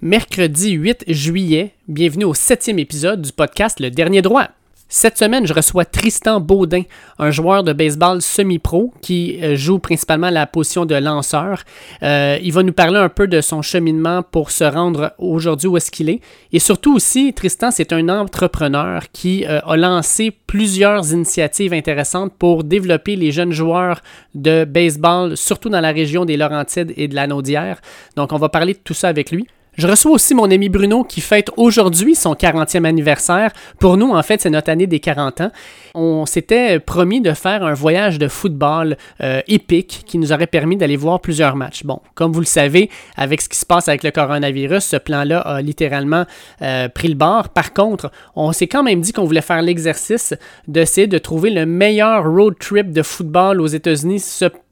[0.00, 4.46] Mercredi 8 juillet, bienvenue au septième épisode du podcast Le Dernier Droit.
[4.88, 6.82] Cette semaine, je reçois Tristan Baudin,
[7.18, 11.64] un joueur de baseball semi-pro qui euh, joue principalement la position de lanceur.
[12.04, 15.76] Euh, il va nous parler un peu de son cheminement pour se rendre aujourd'hui où
[15.76, 16.20] est-ce qu'il est.
[16.52, 22.62] Et surtout aussi, Tristan, c'est un entrepreneur qui euh, a lancé plusieurs initiatives intéressantes pour
[22.62, 24.00] développer les jeunes joueurs
[24.36, 27.80] de baseball, surtout dans la région des Laurentides et de la Naudière.
[28.14, 29.48] Donc, on va parler de tout ça avec lui.
[29.78, 33.52] Je reçois aussi mon ami Bruno qui fête aujourd'hui son 40e anniversaire.
[33.78, 35.52] Pour nous, en fait, c'est notre année des 40 ans.
[35.94, 40.76] On s'était promis de faire un voyage de football euh, épique qui nous aurait permis
[40.76, 41.84] d'aller voir plusieurs matchs.
[41.84, 45.42] Bon, comme vous le savez, avec ce qui se passe avec le coronavirus, ce plan-là
[45.42, 46.24] a littéralement
[46.60, 47.50] euh, pris le bord.
[47.50, 50.34] Par contre, on s'est quand même dit qu'on voulait faire l'exercice
[50.66, 54.18] d'essayer de trouver le meilleur road trip de football aux États-Unis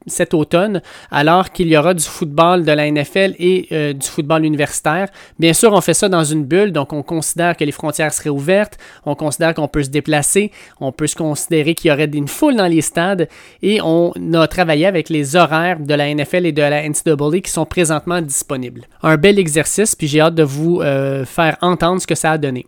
[0.06, 4.44] cet automne, alors qu'il y aura du football de la NFL et euh, du football
[4.44, 5.08] universitaire.
[5.38, 8.30] Bien sûr, on fait ça dans une bulle, donc on considère que les frontières seraient
[8.30, 12.28] ouvertes, on considère qu'on peut se déplacer, on peut se considérer qu'il y aurait une
[12.28, 13.28] foule dans les stades,
[13.62, 17.50] et on a travaillé avec les horaires de la NFL et de la NCAA qui
[17.50, 18.82] sont présentement disponibles.
[19.02, 22.38] Un bel exercice, puis j'ai hâte de vous euh, faire entendre ce que ça a
[22.38, 22.66] donné.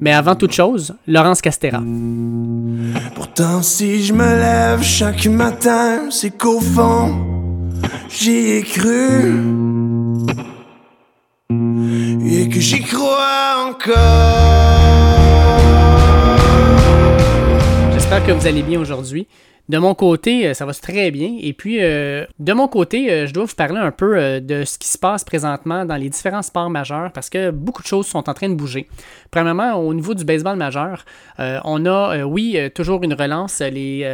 [0.00, 1.82] Mais avant toute chose, Laurence Castera.
[3.14, 7.26] Pourtant, si je me lève chaque matin, c'est qu'au fond,
[8.08, 9.44] j'y ai cru.
[12.24, 13.94] Et que j'y crois encore.
[17.92, 19.26] J'espère que vous allez bien aujourd'hui.
[19.70, 21.36] De mon côté, euh, ça va très bien.
[21.40, 24.76] Et puis, euh, de mon côté, euh, je dois vous parler un peu de ce
[24.76, 28.28] qui se passe présentement dans les différents sports majeurs parce que beaucoup de choses sont
[28.28, 28.88] en train de bouger.
[29.30, 31.04] Premièrement, au niveau du baseball majeur,
[31.38, 33.60] on a, oui, toujours une relance.
[33.60, 34.04] Les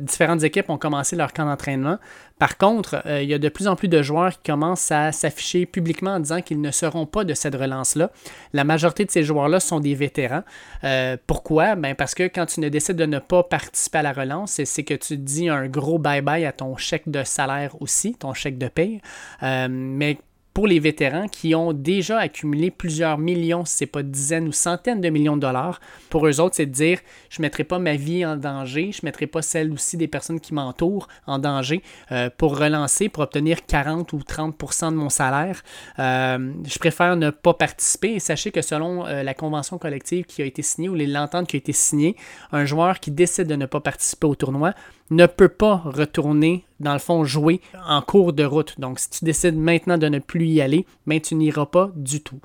[0.00, 1.98] différentes équipes ont commencé leur camp d'entraînement.
[2.42, 5.12] Par contre, euh, il y a de plus en plus de joueurs qui commencent à
[5.12, 8.10] s'afficher publiquement en disant qu'ils ne seront pas de cette relance-là.
[8.52, 10.42] La majorité de ces joueurs-là sont des vétérans.
[10.82, 11.76] Euh, pourquoi?
[11.76, 14.82] Ben parce que quand tu ne décides de ne pas participer à la relance, c'est
[14.82, 18.66] que tu dis un gros bye-bye à ton chèque de salaire aussi, ton chèque de
[18.66, 19.00] paye.
[19.44, 20.18] Euh, mais
[20.54, 24.52] pour les vétérans qui ont déjà accumulé plusieurs millions, si ce n'est pas dizaines ou
[24.52, 25.80] centaines de millions de dollars.
[26.10, 26.98] Pour eux autres, c'est de dire
[27.30, 30.08] je ne mettrai pas ma vie en danger, je ne mettrai pas celle aussi des
[30.08, 35.08] personnes qui m'entourent en danger euh, pour relancer, pour obtenir 40 ou 30% de mon
[35.08, 35.62] salaire.
[35.98, 40.42] Euh, je préfère ne pas participer et sachez que selon euh, la convention collective qui
[40.42, 42.16] a été signée ou l'entente qui a été signée,
[42.52, 44.74] un joueur qui décide de ne pas participer au tournoi
[45.12, 48.78] ne peut pas retourner, dans le fond, jouer en cours de route.
[48.78, 52.20] Donc, si tu décides maintenant de ne plus y aller, ben, tu n'iras pas du
[52.20, 52.40] tout.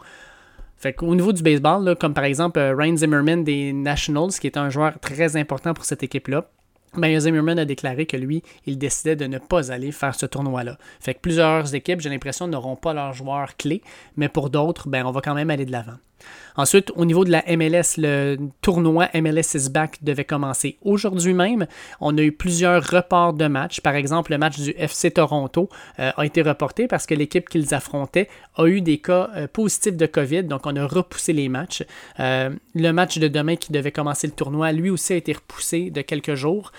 [0.77, 4.57] Fait qu'au niveau du baseball, comme par exemple euh, Ryan Zimmerman des Nationals, qui est
[4.57, 6.49] un joueur très important pour cette équipe-là,
[6.95, 10.77] ben, Zimmerman a déclaré que lui, il décidait de ne pas aller faire ce tournoi-là.
[10.99, 13.81] Fait que plusieurs équipes, j'ai l'impression, n'auront pas leurs joueurs clés,
[14.15, 15.97] mais pour d'autres, ben, on va quand même aller de l'avant.
[16.57, 21.67] Ensuite, au niveau de la MLS, le tournoi MLS is back devait commencer aujourd'hui même.
[22.01, 23.81] On a eu plusieurs reports de matchs.
[23.81, 25.69] Par exemple, le match du FC Toronto
[25.99, 29.95] euh, a été reporté parce que l'équipe qu'ils affrontaient a eu des cas euh, positifs
[29.95, 31.83] de COVID, donc on a repoussé les matchs.
[32.19, 35.91] Euh, le match de demain qui devait commencer le tournoi, lui aussi a été repoussé
[35.91, 36.71] de quelques jours.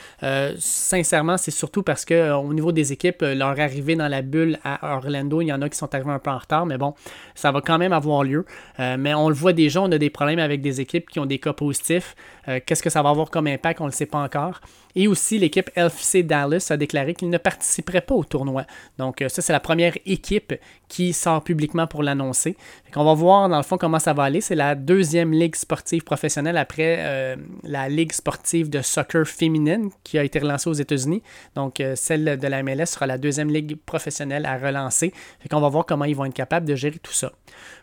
[0.58, 4.96] sincèrement, c'est surtout parce que au niveau des équipes, leur arrivée dans la bulle à
[4.96, 6.94] Orlando, il y en a qui sont arrivés un peu en retard, mais bon,
[7.34, 8.44] ça va quand même avoir lieu.
[8.78, 11.38] mais on le voit déjà, on a des problèmes avec des équipes qui ont des
[11.38, 12.14] cas positifs.
[12.48, 14.60] Euh, qu'est-ce que ça va avoir comme impact, on ne le sait pas encore.
[14.94, 18.64] Et aussi, l'équipe LFC Dallas a déclaré qu'il ne participerait pas au tournoi.
[18.96, 20.54] Donc, euh, ça, c'est la première équipe
[20.88, 22.56] qui sort publiquement pour l'annoncer.
[22.96, 24.40] On va voir, dans le fond, comment ça va aller.
[24.40, 30.18] C'est la deuxième ligue sportive professionnelle après euh, la ligue sportive de soccer féminine qui
[30.18, 31.22] a été relancée aux États-Unis.
[31.54, 35.12] Donc, celle de la MLS sera la deuxième ligue professionnelle à relancer.
[35.52, 37.32] On va voir comment ils vont être capables de gérer tout ça.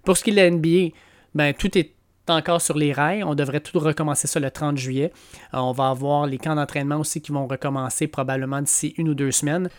[0.04, 0.96] Pour ce qui est de la NBA,
[1.36, 1.94] ben, tout est
[2.28, 3.24] encore sur les rails.
[3.24, 5.12] On devrait tout recommencer ça le 30 juillet.
[5.54, 9.14] Euh, on va avoir les camps d'entraînement aussi qui vont recommencer probablement d'ici une ou
[9.14, 9.70] deux semaines.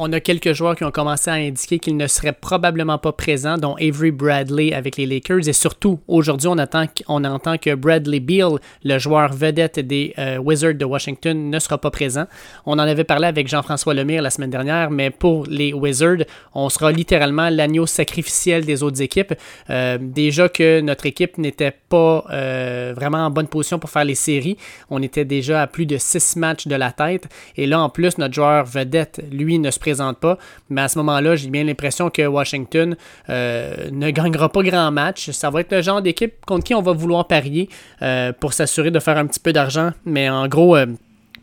[0.00, 3.58] On a quelques joueurs qui ont commencé à indiquer qu'ils ne seraient probablement pas présents,
[3.58, 5.48] dont Avery Bradley avec les Lakers.
[5.48, 10.84] Et surtout, aujourd'hui, on, entend que Bradley Beal, le joueur vedette des euh, Wizards de
[10.84, 12.26] Washington, ne sera pas présent.
[12.64, 16.24] On en avait parlé avec Jean-François Lemire la semaine dernière, mais pour les Wizards,
[16.54, 19.34] on sera littéralement l'agneau sacrificiel des autres équipes.
[19.68, 24.14] Euh, déjà que notre équipe n'était pas euh, vraiment en bonne position pour faire les
[24.14, 24.58] séries.
[24.90, 27.28] On était déjà à plus de six matchs de la tête.
[27.56, 29.80] Et là, en plus, notre joueur vedette, lui, ne se
[30.20, 30.38] pas.
[30.70, 32.96] Mais à ce moment-là, j'ai bien l'impression que Washington
[33.28, 35.30] euh, ne gagnera pas grand match.
[35.30, 37.68] Ça va être le genre d'équipe contre qui on va vouloir parier
[38.02, 39.90] euh, pour s'assurer de faire un petit peu d'argent.
[40.04, 40.86] Mais en gros, euh,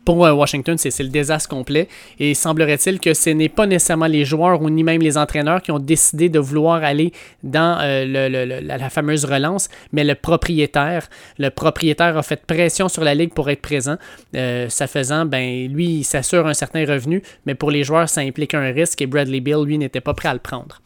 [0.06, 1.88] pour Washington, c'est le désastre complet.
[2.20, 5.72] Et semblerait-il que ce n'est pas nécessairement les joueurs ou ni même les entraîneurs qui
[5.72, 7.12] ont décidé de vouloir aller
[7.42, 11.08] dans euh, la, fameuse relance, mais le propriétaire.
[11.38, 13.96] Le propriétaire a fait pression sur la ligue pour être présent.
[14.36, 18.20] Euh, ça faisant, ben lui, il s'assure un certain revenu, mais pour les joueurs, ça
[18.20, 20.80] implique un risque et Bradley Bill, lui, n'était pas prêt à le prendre.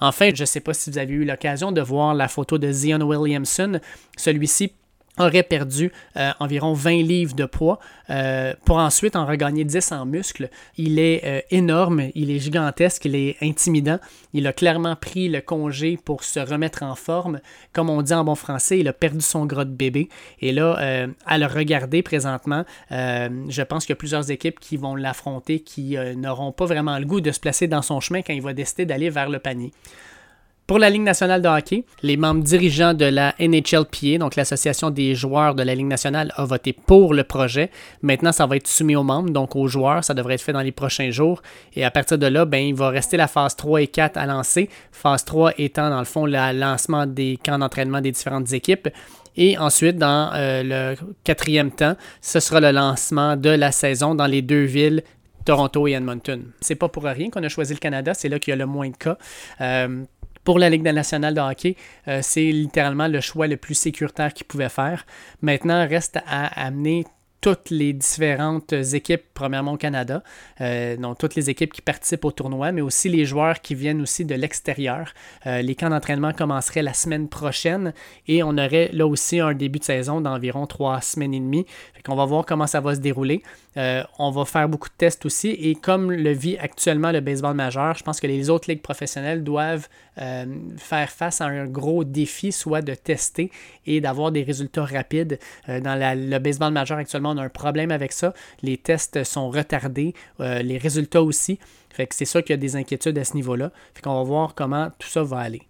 [0.00, 2.70] Enfin, je ne sais pas si vous avez eu l'occasion de voir la photo de
[2.70, 3.80] Zion Williamson.
[4.16, 4.72] Celui-ci
[5.18, 7.78] aurait perdu euh, environ 20 livres de poids
[8.10, 10.48] euh, pour ensuite en regagner 10 en muscles.
[10.76, 13.98] Il est euh, énorme, il est gigantesque, il est intimidant.
[14.32, 17.40] Il a clairement pris le congé pour se remettre en forme.
[17.72, 20.08] Comme on dit en bon français, il a perdu son gras de bébé.
[20.40, 24.94] Et là, à le regarder présentement, je pense qu'il y a plusieurs équipes qui vont
[24.94, 28.42] l'affronter, qui n'auront pas vraiment le goût de se placer dans son chemin quand il
[28.42, 29.72] va décider d'aller vers le panier.
[30.68, 35.14] Pour la Ligue nationale de hockey, les membres dirigeants de la NHLPA, donc l'Association des
[35.14, 37.70] joueurs de la Ligue nationale, a voté pour le projet.
[38.02, 40.04] Maintenant, ça va être soumis aux membres, donc aux joueurs.
[40.04, 41.40] Ça devrait être fait dans les prochains jours.
[41.72, 44.26] Et à partir de là, ben, il va rester la phase 3 et 4 à
[44.26, 44.68] lancer.
[44.92, 48.90] Phase 3 étant, dans le fond, le lancement des camps d'entraînement des différentes équipes.
[49.38, 54.26] Et ensuite, dans euh, le quatrième temps, ce sera le lancement de la saison dans
[54.26, 55.02] les deux villes
[55.46, 56.42] Toronto et Edmonton.
[56.60, 58.66] C'est pas pour rien qu'on a choisi le Canada, c'est là qu'il y a le
[58.66, 59.16] moins de cas.
[59.62, 60.04] Euh,
[60.48, 61.76] pour la Ligue nationale de hockey,
[62.08, 65.04] euh, c'est littéralement le choix le plus sécuritaire qu'ils pouvaient faire.
[65.42, 67.04] Maintenant, reste à amener
[67.42, 70.22] toutes les différentes équipes, premièrement au Canada,
[70.62, 74.00] euh, donc toutes les équipes qui participent au tournoi, mais aussi les joueurs qui viennent
[74.00, 75.12] aussi de l'extérieur.
[75.46, 77.92] Euh, les camps d'entraînement commenceraient la semaine prochaine
[78.26, 81.66] et on aurait là aussi un début de saison d'environ trois semaines et demie.
[82.08, 83.42] On va voir comment ça va se dérouler.
[83.78, 87.54] Euh, on va faire beaucoup de tests aussi et comme le vit actuellement le baseball
[87.54, 89.88] majeur, je pense que les autres ligues professionnelles doivent
[90.78, 93.52] faire face à un gros défi, soit de tester
[93.86, 95.38] et d'avoir des résultats rapides.
[95.68, 98.34] dans le baseball majeur actuellement, on a un problème avec ça.
[98.62, 101.58] Les tests sont retardés, euh, les résultats aussi.
[101.90, 103.70] Fait c'est ça qu'il y a des inquiétudes à ce niveau-là.
[103.94, 105.67] Fait qu'on va voir comment tout ça va aller.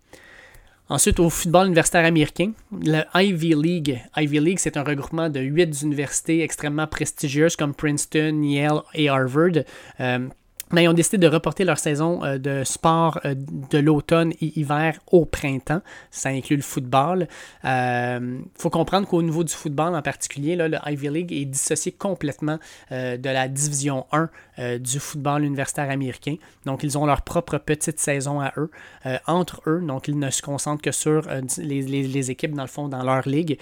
[0.90, 4.00] Ensuite, au football universitaire américain, le Ivy League.
[4.17, 9.64] Ivy League, c'est un regroupement de huit universités extrêmement prestigieuses comme Princeton, Yale et Harvard.
[10.00, 10.29] Euh,
[10.73, 14.59] mais ils ont décidé de reporter leur saison euh, de sport euh, de l'automne et
[14.59, 15.81] hiver au printemps.
[16.11, 17.29] Ça inclut le football.
[17.65, 21.44] Il euh, faut comprendre qu'au niveau du football en particulier, là, le Ivy League est
[21.44, 22.59] dissocié complètement
[22.91, 26.37] de la division 1 du football universitaire américain.
[26.65, 28.70] Donc, ils ont leur propre petite saison à eux,
[29.26, 29.81] entre eux.
[29.81, 31.26] Donc, ils ne se concentrent que sur
[31.59, 33.59] les, les, équipes, dans le fond, dans leur ligue.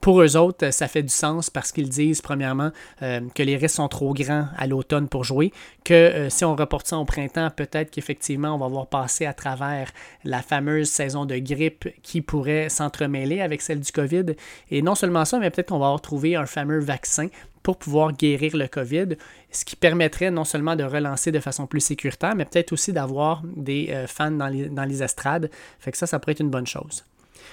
[0.00, 2.70] pour eux autres, ça fait du sens parce qu'ils disent, premièrement,
[3.00, 5.52] que les risques sont trop grands à l'automne pour jouer,
[5.84, 9.34] que euh, si on reporte ça au printemps, peut-être qu'effectivement, on va voir passer à
[9.34, 9.90] travers
[10.24, 14.34] la fameuse saison de grippe qui pourrait s'entremêler avec celle du COVID.
[14.70, 17.28] Et non seulement ça, mais peut-être qu'on va retrouver un fameux vaccin
[17.62, 19.16] pour pouvoir guérir le COVID,
[19.50, 23.42] ce qui permettrait non seulement de relancer de façon plus sécuritaire, mais peut-être aussi d'avoir
[23.44, 25.50] des euh, fans dans les, dans les estrades.
[25.80, 27.04] Fait que ça, ça pourrait être une bonne chose.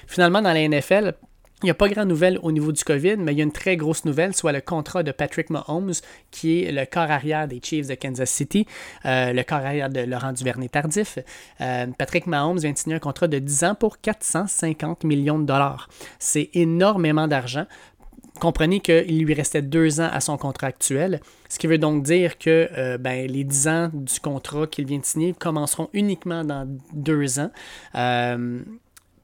[0.07, 1.15] Finalement, dans la NFL,
[1.63, 3.53] il n'y a pas grand nouvelle au niveau du COVID, mais il y a une
[3.53, 5.93] très grosse nouvelle, soit le contrat de Patrick Mahomes,
[6.29, 8.67] qui est le corps arrière des Chiefs de Kansas City,
[9.05, 11.19] euh, le corps arrière de Laurent Duvernay-Tardif.
[11.61, 15.45] Euh, Patrick Mahomes vient de signer un contrat de 10 ans pour 450 millions de
[15.45, 15.87] dollars.
[16.19, 17.65] C'est énormément d'argent.
[18.41, 22.37] Comprenez qu'il lui restait deux ans à son contrat actuel, ce qui veut donc dire
[22.37, 26.67] que euh, ben, les 10 ans du contrat qu'il vient de signer commenceront uniquement dans
[26.93, 27.51] deux ans.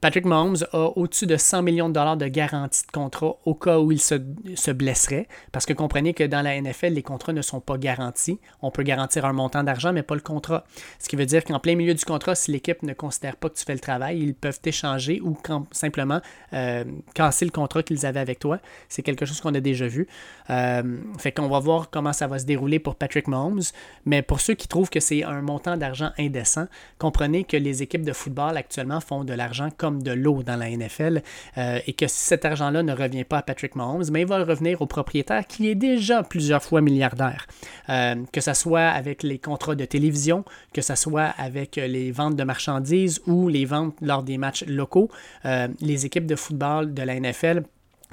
[0.00, 3.78] Patrick Mahomes a au-dessus de 100 millions de dollars de garantie de contrat au cas
[3.78, 5.28] où il se, blesserait.
[5.52, 8.40] Parce que comprenez que dans la NFL, les contrats ne sont pas garantis.
[8.62, 10.64] On peut garantir un montant d'argent, mais pas le contrat.
[10.98, 13.56] Ce qui veut dire qu'en plein milieu du contrat, si l'équipe ne considère pas que
[13.56, 15.36] tu fais le travail, ils peuvent t'échanger ou
[15.70, 16.22] simplement
[16.54, 18.58] euh, casser le contrat qu'ils avaient avec toi.
[18.88, 20.08] C'est quelque chose qu'on a déjà vu.
[20.48, 23.60] Euh, fait qu'on va voir comment ça va se dérouler pour Patrick Mahomes.
[24.06, 28.04] Mais pour ceux qui trouvent que c'est un montant d'argent indécent, comprenez que les équipes
[28.04, 31.22] de football actuellement font de l'argent comme de l'eau dans la NFL
[31.58, 34.82] euh, et que cet argent-là ne revient pas à Patrick Mahomes, mais il va revenir
[34.82, 37.46] au propriétaire qui est déjà plusieurs fois milliardaire.
[37.88, 42.36] Euh, que ce soit avec les contrats de télévision, que ce soit avec les ventes
[42.36, 45.10] de marchandises ou les ventes lors des matchs locaux,
[45.44, 47.62] euh, les équipes de football de la NFL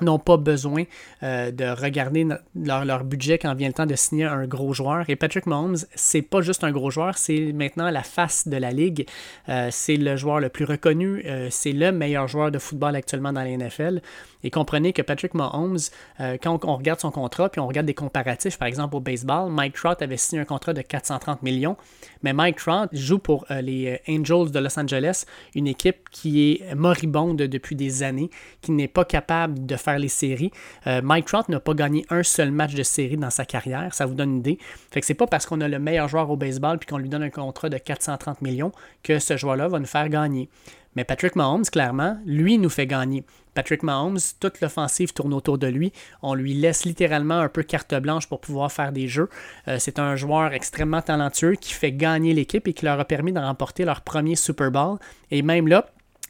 [0.01, 0.83] n'ont pas besoin
[1.23, 5.09] euh, de regarder leur, budget quand vient le temps de signer un gros joueur.
[5.09, 8.71] Et Patrick Mahomes, c'est pas juste un gros joueur, c'est maintenant la face de la
[8.71, 9.07] ligue.
[9.49, 13.33] Euh, c'est le joueur le plus reconnu, euh, c'est le meilleur joueur de football actuellement
[13.33, 14.01] dans la NFL.
[14.43, 15.79] Et comprenez que Patrick Mahomes,
[16.19, 19.73] quand on, regarde son contrat, puis on regarde des comparatifs, par exemple au baseball, Mike
[19.73, 21.75] Trout avait signé un contrat de 430 millions,
[22.21, 25.25] mais Mike Trout joue pour les Angels de Los Angeles,
[25.55, 28.29] une équipe qui est moribonde depuis des années,
[28.61, 30.51] qui n'est pas capable de faire faire les séries.
[30.85, 34.15] Mike Trout n'a pas gagné un seul match de série dans sa carrière, ça vous
[34.15, 34.57] donne une idée.
[34.91, 37.07] Fait que c'est pas parce qu'on a le meilleur joueur au baseball puis qu'on lui
[37.07, 40.49] donne un contrat de 430 millions que ce joueur-là va nous faire gagner.
[40.97, 43.23] Mais Patrick Mahomes, clairement, lui nous fait gagner.
[43.53, 45.93] Patrick Mahomes, toute l'offensive tourne autour de lui.
[46.23, 49.29] On lui laisse littéralement un peu carte blanche pour pouvoir faire des jeux.
[49.67, 53.31] Euh, c'est un joueur extrêmement talentueux qui fait gagner l'équipe et qui leur a permis
[53.31, 54.97] de remporter leur premier Super Bowl.
[55.29, 55.85] Et même là,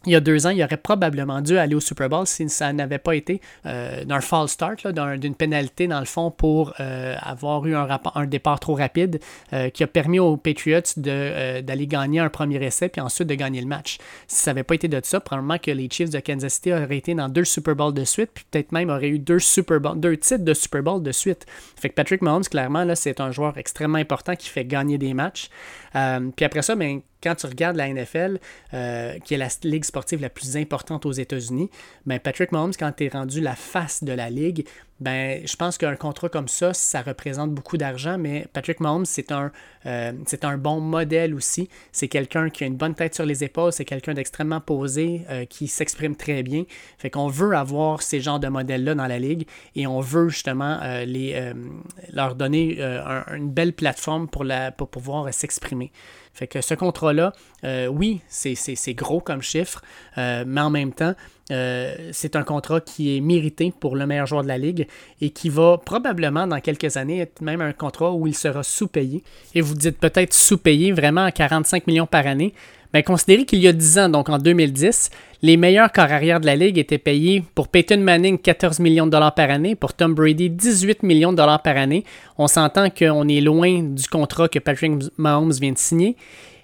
[0.07, 2.71] il y a deux ans, il aurait probablement dû aller au Super Bowl si ça
[2.71, 7.65] n'avait pas été euh, d'un false start, d'une pénalité dans le fond pour euh, avoir
[7.65, 9.19] eu un, un, départ trop rapide
[9.51, 13.59] euh, qui a permis aux Patriots d'aller gagner un premier essai puis ensuite de gagner
[13.59, 13.97] le match.
[14.27, 16.97] Si ça n'avait pas été de ça, probablement que les Chiefs de Kansas City auraient
[16.97, 20.15] été dans deux Super Bowls de suite puis peut-être même auraient eu deux, Super deux
[20.15, 21.45] titres de Super Bowl de suite.
[21.75, 25.49] Fait que Patrick Mahomes, clairement, c'est un joueur extrêmement important qui fait gagner des matchs.
[25.91, 28.39] puis après ça, ben, quand tu regardes la NFL,
[28.73, 31.69] euh, qui est la ligue sportive la plus importante aux États-Unis,
[32.05, 34.65] ben Patrick Mahomes, quand tu es rendu la face de la ligue,
[34.99, 39.31] ben, je pense qu'un contrat comme ça, ça représente beaucoup d'argent, mais Patrick Mahomes, c'est
[39.31, 39.51] un,
[39.85, 41.69] euh, un bon modèle aussi.
[41.91, 45.45] C'est quelqu'un qui a une bonne tête sur les épaules, c'est quelqu'un d'extrêmement posé, euh,
[45.45, 46.63] qui s'exprime très bien.
[46.97, 50.79] Fait qu'on veut avoir ces genres de modèles-là dans la ligue et on veut justement
[51.05, 51.53] les,
[52.11, 55.91] leur donner une belle plateforme pour, la, pour pouvoir s'exprimer.
[56.37, 59.81] Fait que ce contrat-là, euh, oui, c'est gros comme chiffre,
[60.19, 61.15] euh, mais en même temps,
[61.49, 64.87] euh, c'est un contrat qui est mérité pour le meilleur joueur de la ligue
[65.19, 69.23] et qui va probablement dans quelques années être même un contrat où il sera sous-payé.
[69.55, 72.53] Et vous dites peut-être sous-payé vraiment à 45 millions par année.
[72.93, 75.09] Mais considérez qu'il y a 10 ans, donc en 2010,
[75.41, 79.11] les meilleurs corps arrière de la ligue étaient payés pour Peyton Manning 14 millions de
[79.11, 82.05] dollars par année, pour Tom Brady 18 millions de dollars par année.
[82.37, 86.15] On s'entend qu'on est loin du contrat que Patrick Mahomes vient de signer.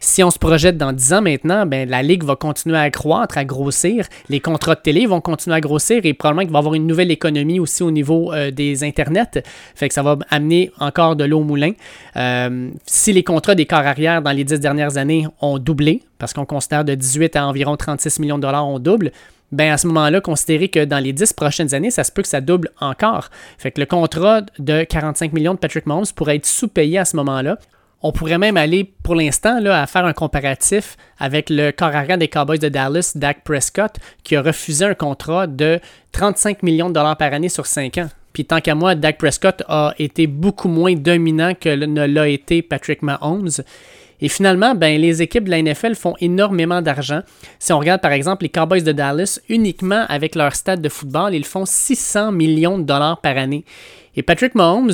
[0.06, 3.38] Si on se projette dans 10 ans maintenant, ben, la ligue va continuer à croître,
[3.38, 4.06] à grossir.
[4.28, 6.88] Les contrats de télé vont continuer à grossir et probablement qu'il va y avoir une
[6.88, 9.42] nouvelle économie aussi au niveau euh, des Internets.
[9.76, 11.72] Fait que ça va amener encore de l'eau au moulin.
[12.18, 16.34] Euh, si les contrats des corps arrière dans les 10 dernières années ont doublé, parce
[16.34, 19.14] qu'on considère de 18 à environ 36 millions de dollars, on double,
[19.54, 22.28] ben à ce moment-là, considérez que dans les 10 prochaines années, ça se peut que
[22.28, 23.30] ça double encore.
[23.58, 27.16] Fait que le contrat de 45 millions de Patrick Mahomes pourrait être sous-payé à ce
[27.16, 27.58] moment-là.
[28.06, 32.60] On pourrait même aller pour l'instant à faire un comparatif avec le corps des Cowboys
[32.60, 35.80] de Dallas, Dak Prescott, qui a refusé un contrat de
[36.12, 38.10] 35 millions de dollars par année sur 5 ans.
[38.34, 42.62] Puis tant qu'à moi, Dak Prescott a été beaucoup moins dominant que ne l'a été
[42.62, 43.52] Patrick Mahomes.
[44.20, 47.22] Et finalement, ben, les équipes de la NFL font énormément d'argent.
[47.60, 51.34] Si on regarde par exemple les Cowboys de Dallas, uniquement avec leur stade de football,
[51.34, 53.64] ils font 600 millions de dollars par année.
[54.16, 54.92] Et Patrick Mahomes,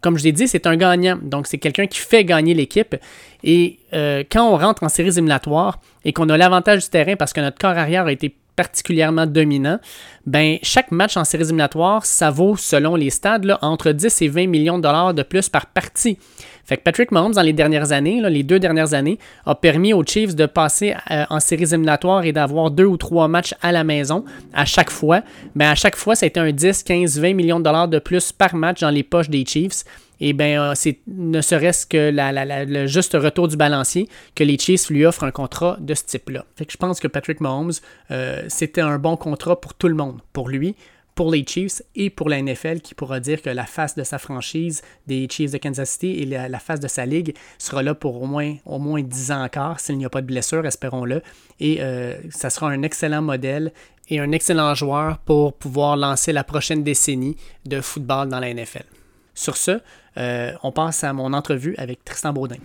[0.00, 1.18] comme je l'ai dit, c'est un gagnant.
[1.22, 2.96] Donc, c'est quelqu'un qui fait gagner l'équipe.
[3.44, 7.32] Et euh, quand on rentre en séries éliminatoires et qu'on a l'avantage du terrain parce
[7.32, 9.78] que notre corps arrière a été particulièrement dominant,
[10.26, 14.46] ben chaque match en séries éliminatoires, ça vaut, selon les stades, entre 10 et 20
[14.48, 16.18] millions de dollars de plus par partie.
[16.64, 20.04] Fait que Patrick Mahomes, dans les dernières années, les deux dernières années, a permis aux
[20.04, 23.84] Chiefs de passer euh, en séries éliminatoires et d'avoir deux ou trois matchs à la
[23.84, 25.20] maison à chaque fois.
[25.54, 27.88] Mais ben, à chaque fois, ça a été un 10, 15, 20 millions de dollars
[27.88, 29.84] de plus par match dans les poches des Chiefs.
[30.20, 34.90] Et bien, euh, c'est ne serait-ce que le juste retour du balancier que les Chiefs
[34.90, 36.44] lui offrent un contrat de ce type-là.
[36.56, 37.72] Fait que je pense que Patrick Mahomes,
[38.10, 40.20] euh, c'était un bon contrat pour tout le monde.
[40.32, 40.76] Pour lui,
[41.20, 44.16] pour les Chiefs et pour la NFL qui pourra dire que la face de sa
[44.16, 48.22] franchise des Chiefs de Kansas City et la, face de sa ligue sera là pour
[48.22, 51.20] au moins, au moins 10 ans encore, s'il n'y a pas de blessure, espérons-le.
[51.58, 53.70] Et euh, ça sera un excellent modèle
[54.08, 57.36] et un excellent joueur pour pouvoir lancer la prochaine décennie
[57.66, 58.86] de football dans la NFL.
[59.34, 59.78] Sur ce,
[60.16, 62.56] euh, on passe à mon entrevue avec Tristan Baudin.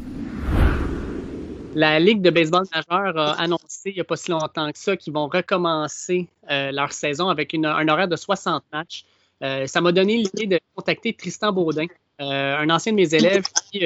[1.76, 4.96] La Ligue de baseball majeur a annoncé il n'y a pas si longtemps que ça
[4.96, 9.04] qu'ils vont recommencer euh, leur saison avec un horaire de 60 matchs.
[9.44, 11.88] Euh, ça m'a donné l'idée de contacter Tristan Baudin,
[12.22, 13.82] euh, un ancien de mes élèves qui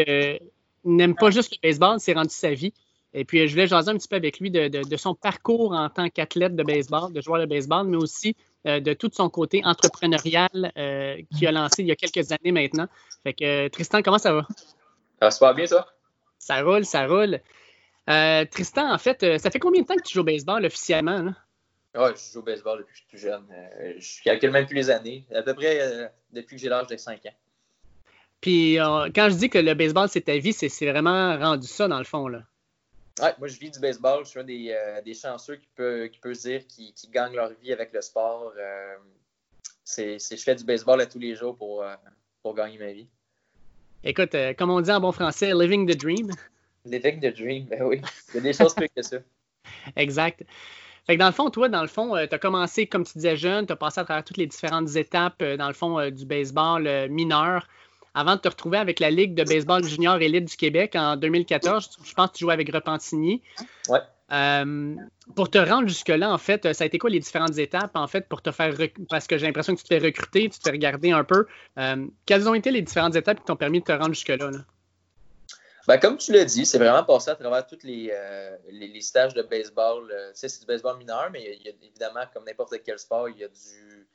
[0.86, 2.74] n'aime pas juste le baseball, c'est rendu sa vie.
[3.16, 6.10] Et puis, je voulais jaser un petit peu avec lui de, son parcours en tant
[6.10, 10.72] qu'athlète de baseball, de joueur de baseball, mais aussi de tout son côté entrepreneurial
[11.32, 12.86] qu'il a lancé il y a quelques années maintenant.
[13.24, 14.48] Fait que, Tristan, comment ça va?
[15.20, 15.88] Ça va bien, ça?
[16.38, 17.42] Ça roule, ça roule.
[18.10, 20.66] Euh, Tristan, en fait, euh, ça fait combien de temps que tu joues au baseball
[20.66, 21.22] officiellement?
[21.22, 21.36] Là?
[21.96, 23.46] Ouais, je joue au baseball depuis que je suis tout jeune.
[23.52, 25.26] Euh, je calcule même plus les années.
[25.34, 27.36] À peu près depuis que j'ai l'âge de 5 ans.
[28.42, 31.98] Puis quand je dis que le baseball, c'est ta vie, c'est vraiment rendu ça dans
[32.00, 32.28] le fond.
[32.28, 32.44] Là.
[33.22, 34.24] Ouais, moi, je vis du baseball.
[34.24, 37.74] Je suis un des, chanceux qui peut, qui peut se dire qui, gagnent leur vie
[37.74, 38.54] avec le sport.
[39.84, 41.86] c'est, je fais du baseball à tous les jours pour,
[42.42, 43.08] pour gagner ma vie.
[44.04, 46.32] Écoute, comme on dit en bon français, living the dream.
[46.86, 48.02] Living the dream, ben oui.
[48.30, 49.18] Il y a des choses plus que ça.
[49.96, 50.44] Exact.
[51.06, 53.36] Fait que dans le fond, toi, dans le fond, tu as commencé, comme tu disais,
[53.36, 57.10] jeune, tu as passé à travers toutes les différentes étapes, dans le fond, du baseball
[57.10, 57.68] mineur
[58.14, 62.00] avant de te retrouver avec la Ligue de baseball junior élite du Québec en 2014.
[62.04, 63.42] Je pense que tu jouais avec Repentigny.
[63.88, 64.00] Ouais.
[64.32, 64.96] Euh,
[65.36, 68.28] pour te rendre jusque-là, en fait, ça a été quoi les différentes étapes, en fait,
[68.28, 68.76] pour te faire
[69.10, 71.48] parce que j'ai l'impression que tu te fais recruter, tu te fais regarder un peu.
[71.78, 74.52] Euh, quelles ont été les différentes étapes qui t'ont permis de te rendre jusque-là?
[75.90, 79.34] Ben, comme tu l'as dit, c'est vraiment passé à travers tous les, euh, les, stages
[79.34, 80.08] de baseball.
[80.08, 83.48] tu sais, c'est du baseball mineur, mais évidemment, comme n'importe quel sport, il y a
[83.48, 84.08] du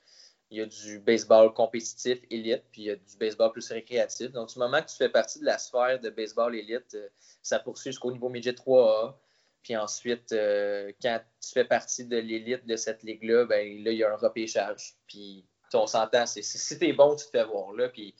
[0.51, 4.31] il y a du baseball compétitif élite, puis il y a du baseball plus récréatif.
[4.31, 7.09] Donc, du moment que tu fais partie de la sphère de baseball élite, euh,
[7.41, 9.17] ça poursuit jusqu'au niveau midget 3A.
[9.61, 13.97] Puis ensuite, euh, quand tu fais partie de l'élite de cette ligue-là, ben là, il
[13.97, 14.95] y a un repêchage.
[15.07, 17.89] Puis on s'entend, si t'es bon, tu te fais voir là.
[17.89, 18.15] Puis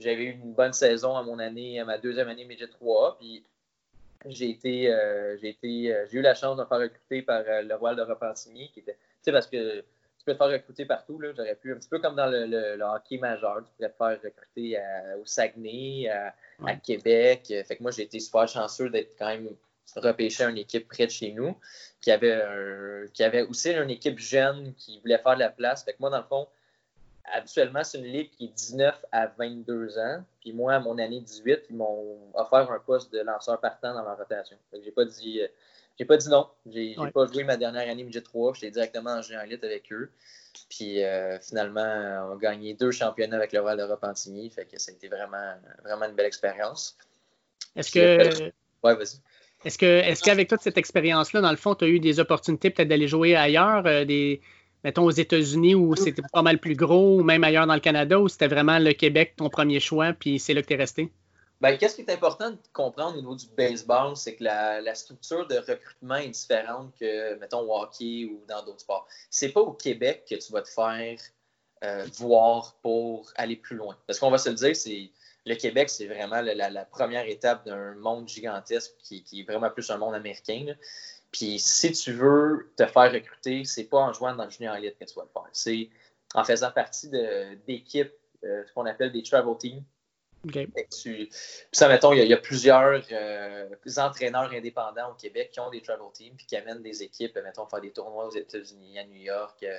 [0.00, 3.16] j'avais eu une bonne saison à mon année, à ma deuxième année midget 3A.
[3.18, 3.44] Puis
[4.26, 7.74] j'ai été, euh, j'ai été, j'ai eu la chance de me faire recruter par le
[7.74, 11.20] roi de Repentigny, qui était, tu sais, parce que tu peux te faire recruter partout.
[11.34, 14.78] J'aurais pu, un petit peu comme dans le, hockey majeur, tu pourrais te faire recruter
[15.20, 17.46] au Saguenay, à, Québec.
[17.66, 19.48] Fait que moi, j'ai été super chanceux d'être quand même
[19.96, 21.56] repêché à une équipe près de chez nous,
[22.00, 22.42] qui avait,
[23.14, 25.84] qui avait aussi une équipe jeune qui voulait faire de la place.
[25.84, 26.46] Fait que moi, dans le fond,
[27.24, 30.24] habituellement, c'est une ligue qui est 19 à 22 ans.
[30.40, 34.04] Puis moi, à mon année 18, ils m'ont offert un poste de lanceur partant dans
[34.04, 34.56] la rotation.
[34.72, 35.40] Que j'ai pas dit
[36.00, 36.48] j'ai pas dit non.
[36.64, 38.54] J'ai n'ai pas joué ma dernière année midget 3.
[38.54, 40.10] J'étais directement en géant élite avec eux.
[40.70, 44.48] Puis euh, finalement, on a gagné deux championnats avec le Royal de Repentigny.
[44.48, 46.96] Fait que ça a été vraiment, vraiment une belle expérience.
[47.76, 48.50] Est-ce que.
[48.82, 49.20] Ouais, vas-y.
[49.66, 52.70] Est-ce que est-ce qu'avec toute cette expérience-là, dans le fond, tu as eu des opportunités
[52.70, 54.40] peut-être d'aller jouer ailleurs, euh, des,
[54.84, 58.18] mettons aux États-Unis où c'était pas mal plus gros, ou même ailleurs dans le Canada,
[58.18, 61.12] où c'était vraiment le Québec ton premier choix, puis c'est là que tu es resté?
[61.60, 65.46] Ben, qu'est-ce qui est important de comprendre au niveau du baseball, c'est que la, structure
[65.46, 69.06] de recrutement est différente que, mettons, au hockey ou dans d'autres sports.
[69.28, 71.18] C'est pas au Québec que tu vas te faire
[71.84, 73.94] euh, voir pour aller plus loin.
[74.06, 75.10] Parce qu'on va se le dire, c'est
[75.44, 79.98] le Québec, c'est vraiment la, première étape d'un monde gigantesque qui, est vraiment plus un
[79.98, 80.64] monde américain.
[81.32, 84.98] Puis si tu veux te faire recruter, c'est pas en jouant dans le junior elite
[84.98, 85.48] que tu vas le faire.
[85.52, 85.88] C'est
[86.34, 87.08] en faisant partie
[87.66, 88.12] d'équipes,
[88.44, 89.84] euh, ce qu'on appelle des travel teams
[91.72, 96.06] ça, mettons, il y, a, plusieurs euh, entraîneurs indépendants au Québec qui ont des travel
[96.14, 99.62] teams puis qui amènent des équipes, mettons, faire des tournois aux États-Unis, à New York,
[99.62, 99.78] euh,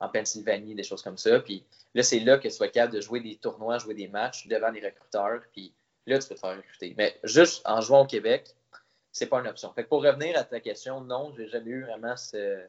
[0.00, 1.40] en Pennsylvanie, des choses comme ça.
[1.40, 4.46] Puis là, c'est là que tu sois capable de jouer des tournois, jouer des matchs
[4.48, 5.40] devant des recruteurs.
[5.52, 5.72] Puis
[6.06, 6.94] là, tu peux te faire recruter.
[6.98, 8.54] Mais juste en jouant au Québec,
[9.12, 9.72] c'est pas une option.
[9.74, 12.62] Fait pour revenir à ta question, non, j'ai jamais eu vraiment ce,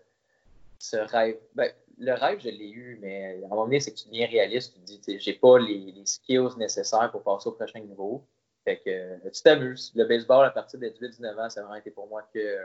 [0.77, 1.37] ce rêve.
[1.55, 4.27] Ben, le rêve, je l'ai eu, mais à un moment donné, c'est que tu deviens
[4.27, 4.73] réaliste.
[4.85, 8.25] Tu te dis, j'ai pas les, skills nécessaires pour passer au prochain niveau.
[8.65, 9.91] Fait que tu t'amuses.
[9.95, 12.59] Le baseball, à partir de 18-19 ans, ça a vraiment été pour moi que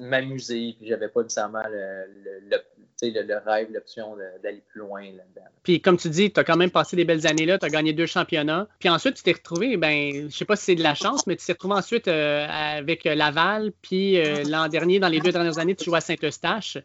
[0.00, 0.74] m'amuser.
[0.78, 2.06] Puis j'avais pas nécessairement le,
[2.50, 5.46] le, rêve, l'option d'aller plus loin là-dedans.
[5.62, 7.70] Puis comme tu dis, tu as quand même passé des belles années là, tu as
[7.70, 8.66] gagné deux championnats.
[8.78, 11.36] Puis ensuite, tu t'es retrouvé, ben, je sais pas si c'est de la chance, mais
[11.36, 13.72] tu t'es retrouvé ensuite euh, avec Laval.
[13.82, 16.78] Puis l'an dernier, dans les deux dernières années, tu jouais à Saint-Eustache.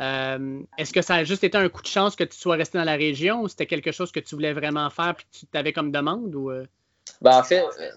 [0.00, 2.78] Euh, est-ce que ça a juste été un coup de chance que tu sois resté
[2.78, 5.46] dans la région ou c'était quelque chose que tu voulais vraiment faire et que tu
[5.46, 6.34] t'avais comme demande?
[6.34, 6.64] Ou, euh?
[7.20, 7.90] ben, en fait, euh,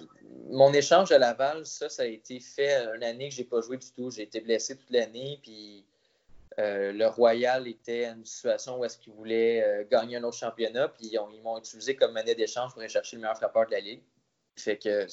[0.49, 3.61] mon échange à Laval, ça, ça a été fait une année que je n'ai pas
[3.61, 4.11] joué du tout.
[4.11, 5.85] J'ai été blessé toute l'année, puis
[6.57, 11.41] le Royal était une situation où est-ce qu'ils voulaient gagner un autre championnat, puis ils,
[11.41, 14.01] m'ont utilisé comme monnaie d'échange pour aller chercher le meilleur frappeur de la Ligue.
[14.55, 15.07] Fait que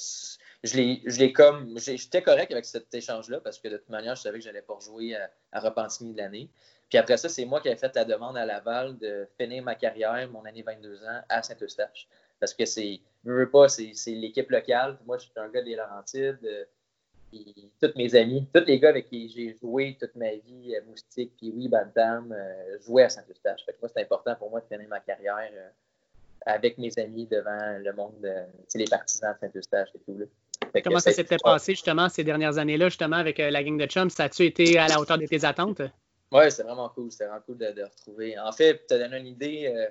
[0.63, 1.03] je l'ai.
[1.07, 4.63] J'étais correct avec cet échange-là parce que de toute manière, je savais que je n'allais
[4.63, 6.51] pas rejouer à, à de l'année.
[6.89, 9.77] Puis après ça, c'est moi qui ai fait la demande à Laval de finir ma
[9.77, 12.09] carrière, mon année 22 ans, à Saint-Eustache.
[12.40, 14.98] Parce que c'est, je veux pas, c'est l'équipe locale.
[15.07, 16.38] Moi, je suis un gars des Laurentides.
[16.44, 16.64] Euh,
[17.31, 20.81] puis tous mes amis, tous les gars avec qui j'ai joué toute ma vie, euh,
[20.88, 23.64] Moustique, puis oui, Bantam, euh, jouaient à Saint-Eustache.
[23.64, 25.53] Fait que moi, c'est important pour moi de finir ma carrière
[26.46, 28.26] avec mes amis devant le monde,
[28.74, 30.18] les partisans de Saint-Eustache et tout.
[30.18, 30.81] Là.
[30.83, 34.09] Comment ça s'était passé justement ces dernières années-là, justement, avec la gang de chums?
[34.09, 35.83] Ça a-tu été à la hauteur de tes attentes?
[36.33, 37.12] Oui, c'est vraiment cool.
[37.12, 38.38] C'était vraiment cool de, retrouver.
[38.38, 39.90] En fait, pour te donner une idée,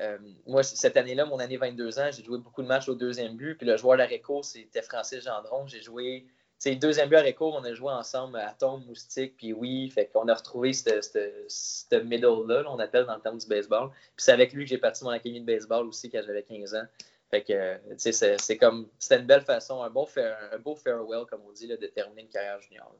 [0.00, 2.94] euh, euh, moi, cette année-là, mon année 22 ans, j'ai joué beaucoup de matchs au
[2.94, 3.56] deuxième but.
[3.56, 5.66] Puis le joueur d'Areco, c'était Francis Gendron.
[5.66, 6.26] J'ai joué.
[6.58, 9.90] C'est deuxième but à Areco, on a joué ensemble à Tom, Moustique, puis oui.
[9.90, 13.90] Fait qu'on a retrouvé ce middle-là, on appelle dans le terme du baseball.
[13.90, 16.74] Puis c'est avec lui que j'ai parti mon académie de baseball aussi quand j'avais 15
[16.74, 16.84] ans.
[17.30, 18.88] Fait que, tu sais, c'est comme.
[18.98, 22.28] C'était une belle façon, un beau, un beau farewell, comme on dit, de terminer une
[22.28, 22.94] carrière junior.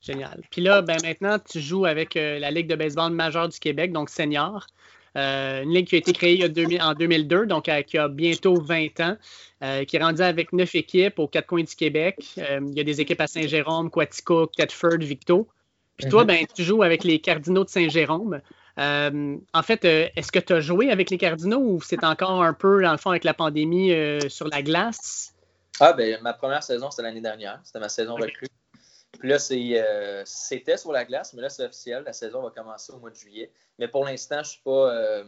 [0.00, 0.42] Génial.
[0.50, 3.92] Puis là, ben maintenant, tu joues avec euh, la Ligue de baseball majeure du Québec,
[3.92, 4.66] donc senior.
[5.18, 6.44] Euh, une ligue qui a été créée
[6.80, 9.16] en 2002, donc euh, qui a bientôt 20 ans,
[9.86, 12.16] qui est rendue avec neuf équipes aux quatre coins du Québec.
[12.36, 15.48] il y a des équipes à Saint-Jérôme, Quatico, Thetford, Victo.
[15.96, 18.40] Puis toi, ben, tu joues avec les Cardinaux de Saint-Jérôme.
[18.78, 22.44] Euh, en fait, euh, est-ce que tu as joué avec les Cardinaux ou c'est encore
[22.44, 23.92] un peu, dans le fond, avec la pandémie
[24.28, 25.34] sur la glace?
[25.80, 27.58] Ah, ben, ma première saison, c'était l'année dernière.
[27.64, 28.46] C'était ma saison recrue.
[29.18, 32.04] Puis là, c'était sur la glace, mais là, c'est officiel.
[32.04, 33.50] La saison va commencer au mois de juillet.
[33.78, 35.24] Mais pour l'instant, je ne suis pas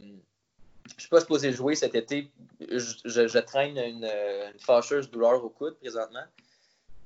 [0.96, 2.30] ne suis pas supposé jouer cet été.
[2.60, 4.08] Je, traîne une,
[4.58, 6.24] fâcheuse douleur au coude présentement.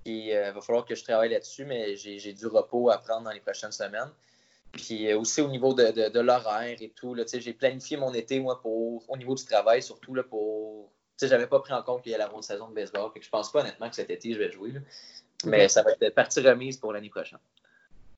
[0.07, 3.23] Et il euh, va falloir que je travaille là-dessus, mais j'ai du repos à prendre
[3.23, 4.11] dans les prochaines semaines.
[4.73, 9.09] Puis euh, aussi au niveau de, l'horaire et tout, j'ai planifié mon été, moi, pour,
[9.09, 10.91] au niveau du travail, surtout pour.
[11.23, 13.11] J'avais pas pris en compte qu'il y a la bonne saison de baseball.
[13.13, 14.73] Fait que je pense pas honnêtement que cet été, je vais jouer.
[15.47, 17.39] Mais ça va être partie remise pour l'année prochaine.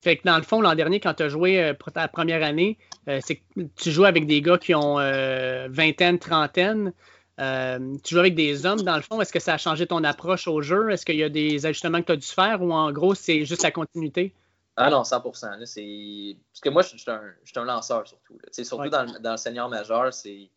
[0.02, 2.42] Fait que dans le fond, l'an dernier, quand tu as joué euh, pour ta première
[2.42, 6.92] année, euh, c'est que tu joues avec des gars qui ont euh, vingtaine, trentaine.
[7.38, 9.20] tu joues avec des hommes, dans le fond.
[9.20, 10.90] Est-ce que ça a changé ton approche au jeu?
[10.90, 13.44] Est-ce qu'il y a des ajustements que tu as dû faire ou en gros, c'est
[13.44, 14.32] juste la continuité?
[14.76, 18.38] Ah non, 100% Parce que moi, je suis un, lanceur surtout.
[18.52, 20.50] Surtout dans, le senior majeur, c'est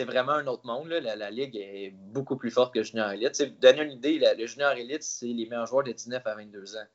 [0.00, 0.88] vraiment un autre monde.
[0.88, 3.42] La, ligue est beaucoup plus forte que le junior élite.
[3.60, 6.86] Donner une idée, le junior élite, c'est les meilleurs joueurs de 19 à 22 ans.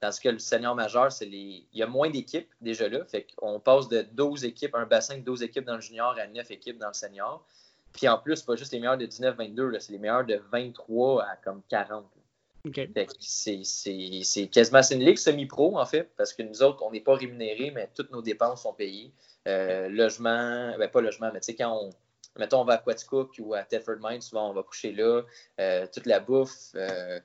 [0.00, 1.66] Tandis que le senior majeur, c'est les...
[1.72, 3.04] il y a moins d'équipes déjà là.
[3.06, 6.26] Fait qu'on passe de 12 équipes, un bassin de 12 équipes dans le junior à
[6.26, 7.46] 9 équipes dans le senior.
[7.92, 11.24] Puis en plus, c'est pas juste les meilleurs de 19-22, c'est les meilleurs de 23
[11.24, 12.04] à comme 40.
[13.20, 17.70] C'est quasiment une ligue semi-pro, en fait, parce que nous autres, on n'est pas rémunérés,
[17.70, 19.12] mais toutes nos dépenses sont payées.
[19.46, 21.90] Euh, logement, ben pas logement, mais tu sais, quand on,
[22.38, 25.22] mettons, on va à Quaticook ou à Thetford Mines, souvent on va coucher là,
[25.60, 27.20] euh, toute la bouffe, euh,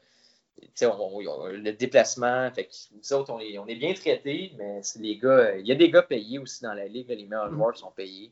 [0.81, 2.51] le déplacement.
[2.51, 6.03] Fait nous autres, on est, bien traités, mais les gars, il y a des gars
[6.03, 7.09] payés aussi dans la ligue.
[7.09, 7.55] les meilleurs mm.
[7.55, 8.31] joueurs sont payés.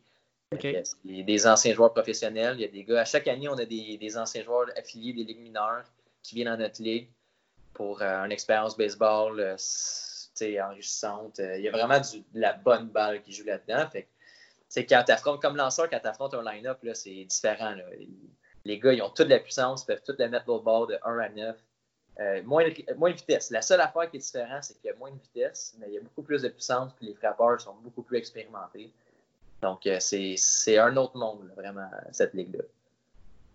[0.52, 2.56] Il y a des anciens joueurs professionnels.
[2.58, 3.02] Il y a des gars.
[3.02, 5.84] À chaque année, on a des, anciens joueurs affiliés des ligues mineures
[6.24, 7.08] qui viennent dans notre ligue
[7.74, 9.56] pour euh, une expérience baseball euh,
[10.62, 11.39] enrichissante.
[11.39, 13.88] Euh, il y a vraiment de la bonne balle qui joue là-dedans.
[13.92, 14.08] Fait
[14.75, 17.75] quand tu comme lanceur, quand tu affrontes un line-up, c'est différent.
[18.65, 20.97] Les gars, ils ont toute la puissance, ils peuvent tout la mettre au bord de
[21.03, 21.55] 1 à 9.
[22.19, 23.49] Euh, moins, de, vitesse.
[23.49, 25.93] La seule affaire qui est différente, c'est qu'il y a moins de vitesse, mais il
[25.93, 28.91] y a beaucoup plus de puissance, puis les frappeurs sont beaucoup plus expérimentés.
[29.62, 32.63] Donc, euh, c'est un autre monde, vraiment, cette ligue-là.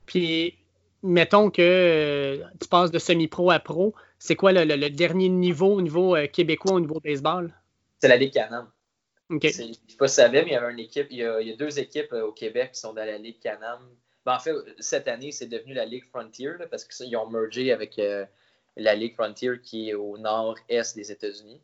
[0.07, 0.57] Puis,
[1.03, 5.83] mettons que euh, tu passes de semi-pro à pro, c'est quoi le, dernier niveau au
[5.83, 7.53] niveau québécois, au niveau baseball?
[8.00, 8.33] C'est la Ligue
[9.42, 11.25] Je ne sais pas si tu savais, mais il y avait une équipe, il y
[11.25, 13.81] a, deux équipes au Québec qui sont dans la Ligue Canam.
[14.25, 18.01] Ben, en fait, cette année, c'est devenu la Ligue Frontier parce qu'ils ont mergé avec
[18.77, 21.61] la Ligue Frontier qui est au nord-est des États-Unis.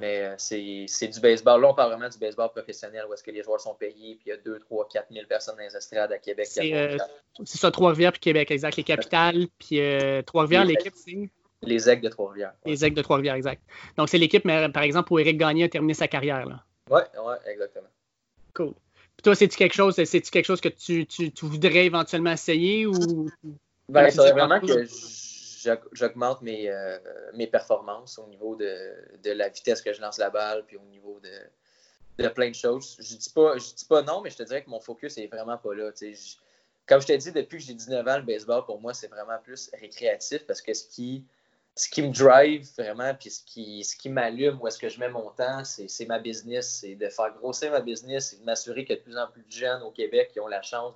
[0.00, 1.60] Mais euh, c'est du baseball.
[1.60, 4.26] Là, on parle vraiment du baseball professionnel où est-ce que les joueurs sont payés, puis
[4.26, 6.46] il y a 2, 3, 4 000 personnes dans les estrades à Québec.
[6.48, 6.96] C'est euh,
[7.44, 8.76] ça, Trois-Rivières puis Québec, exact.
[8.76, 11.28] Les capitales, puis euh, Trois-Rivières, l'équipe, c'est.
[11.62, 12.52] Les Aigles de Trois-Rivières.
[12.64, 13.60] Les Aigles de Trois-Rivières, exact.
[13.96, 16.46] Donc, c'est l'équipe, par exemple, où Éric Gagné a terminé sa carrière.
[16.46, 16.54] Oui,
[16.90, 17.88] ouais, exactement.
[18.54, 18.74] Cool.
[19.16, 22.86] Puis toi, c'est-tu quelque chose, c'est-tu quelque chose que tu, tu, tu, voudrais éventuellement essayer
[22.86, 23.28] ou?
[23.88, 24.86] Ben, c'est vraiment que
[25.92, 26.98] j'augmente mes, euh,
[27.34, 30.84] mes performances au niveau de, de, la vitesse que je lance la balle, puis au
[30.84, 32.96] niveau de, de plein de choses.
[33.00, 35.26] Je dis pas, je dis pas non, mais je te dirais que mon focus est
[35.26, 35.90] vraiment pas là.
[36.86, 39.38] comme je t'ai dit, depuis que j'ai 19 ans, le baseball, pour moi, c'est vraiment
[39.42, 41.24] plus récréatif parce que ce qui,
[41.78, 44.98] ce qui me drive vraiment, puis ce qui, ce qui m'allume, où est-ce que je
[44.98, 46.80] mets mon temps, c'est ma business.
[46.80, 49.28] C'est de faire grossir ma business et de m'assurer qu'il y a de plus en
[49.28, 50.94] plus de jeunes au Québec qui ont la chance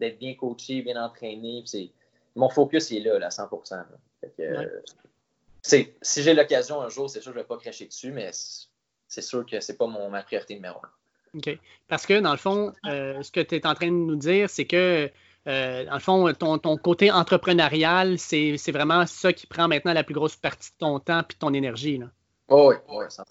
[0.00, 1.62] d'être bien coachés, bien entraînés.
[1.66, 1.90] C'est
[2.36, 3.84] mon focus est là, à 100%
[4.40, 4.66] euh,
[5.62, 8.30] Si j'ai l'occasion un jour, c'est sûr que je ne vais pas cracher dessus, mais
[8.32, 11.38] c'est sûr que ce n'est pas mon, ma priorité numéro un.
[11.38, 11.58] OK.
[11.86, 14.48] Parce que, dans le fond, euh, ce que tu es en train de nous dire,
[14.48, 15.10] c'est que,
[15.46, 20.14] euh, dans le fond, ton, côté entrepreneurial, c'est vraiment ça qui prend maintenant la plus
[20.14, 21.98] grosse partie de ton temps et de ton énergie.
[21.98, 22.06] Là.
[22.48, 23.22] Oh oui, oui, 100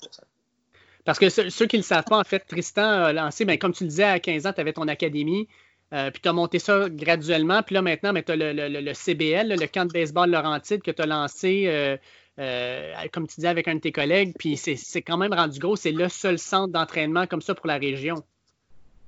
[1.05, 3.73] Parce que ceux, qui ne le savent pas, en fait, Tristan a lancé, ben, comme
[3.73, 5.47] tu le disais, à 15 ans, tu avais ton académie.
[5.93, 7.61] Euh, puis tu as monté ça graduellement.
[7.61, 11.05] Puis là, maintenant, tu as le, CBL, le camp de baseball Laurentide que tu as
[11.05, 11.97] lancé, euh,
[12.39, 14.33] euh, comme tu disais, avec un de tes collègues.
[14.39, 15.75] Puis c'est quand même rendu gros.
[15.75, 18.23] C'est le seul centre d'entraînement comme ça pour la région.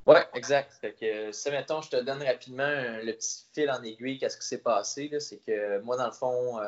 [0.05, 0.71] Oui, exact.
[0.79, 2.69] Fait que, si, mettons, je te donne rapidement
[3.03, 6.59] le petit fil en aiguille, qu'est-ce qui s'est passé, c'est que moi, dans le fond,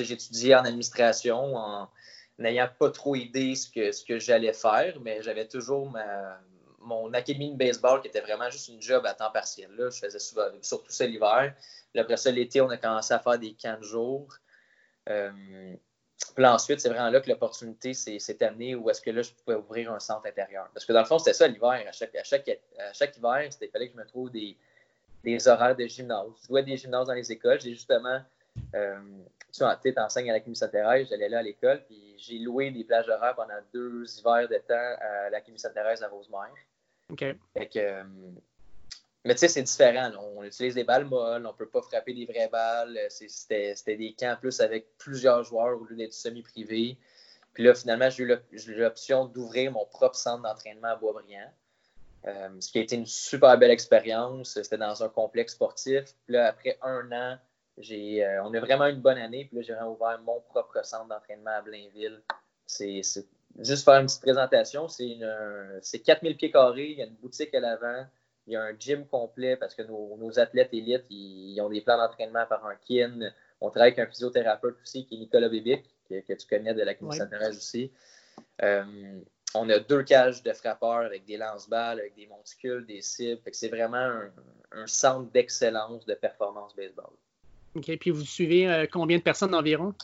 [0.00, 1.88] étudié en administration en
[2.38, 5.92] n'ayant pas trop idée ce que, ce que j'allais faire, mais j'avais toujours
[6.80, 9.70] mon académie de baseball qui était vraiment juste une job à temps partiel.
[9.76, 9.90] Là.
[9.90, 11.54] Je faisais souvent, surtout ça l'hiver.
[11.96, 14.34] Après ça, l'été, on a commencé à faire des camps de jour.
[15.08, 15.74] Euh,
[16.34, 19.56] puis ensuite, c'est vraiment là que l'opportunité s'est amenée où est-ce que là, je pouvais
[19.56, 20.68] ouvrir un centre intérieur.
[20.72, 21.84] Parce que dans le fond, c'était ça l'hiver.
[21.86, 24.56] À chaque, à chaque, à chaque hiver, il fallait que je me trouve des,
[25.24, 26.28] des horaires de gymnase.
[26.42, 27.60] Je jouais des gymnases dans les écoles.
[27.60, 28.20] J'ai justement
[28.74, 29.00] euh,
[29.52, 29.64] tu
[29.98, 33.58] enseignes à l'Académie Sainte-Thérèse, j'allais là à l'école, puis j'ai loué des plages horaires pendant
[33.72, 36.54] deux hivers de temps à l'Académie Sainte-Thérèse à Rosemère.
[37.10, 37.24] OK.
[37.54, 38.04] Fait que, euh,
[39.24, 40.10] mais tu sais, c'est différent.
[40.18, 42.98] On utilise des balles molles, on peut pas frapper des vraies balles.
[43.08, 46.98] C'était des camps plus avec plusieurs joueurs au lieu d'être semi-privé.
[47.52, 51.52] Puis là, finalement, j'ai eu l'option d'ouvrir mon propre centre d'entraînement à Boisbriand.
[52.26, 54.54] Euh, ce qui a été une super belle expérience.
[54.54, 56.04] C'était dans un complexe sportif.
[56.24, 57.38] Puis là, après un an,
[57.78, 59.44] j'ai, euh, on a vraiment une bonne année.
[59.44, 62.22] Puis là, j'ai ouvert mon propre centre d'entraînement à Blainville.
[62.66, 63.02] C'est,
[63.60, 64.88] juste faire une petite présentation.
[64.88, 65.18] C'est,
[65.82, 66.90] c'est 4000 pieds carrés.
[66.90, 68.06] Il y a une boutique à l'avant.
[68.46, 71.96] Il y a un gym complet parce que nos, athlètes élites, ils, ont des plans
[71.96, 73.32] d'entraînement par un kin.
[73.60, 76.94] On travaille avec un physiothérapeute aussi qui est Nicolas Bébic, que, tu connais de la
[76.94, 77.48] clinique ouais.
[77.48, 77.92] aussi.
[78.62, 79.20] Euh,
[79.54, 83.40] on a deux cages de frappeurs avec des lance-balles, avec des monticules, des cibles.
[83.52, 84.20] C'est vraiment
[84.72, 87.12] un, centre d'excellence de performance baseball.
[87.74, 87.96] OK.
[87.98, 89.94] Puis vous suivez euh, combien de personnes environ?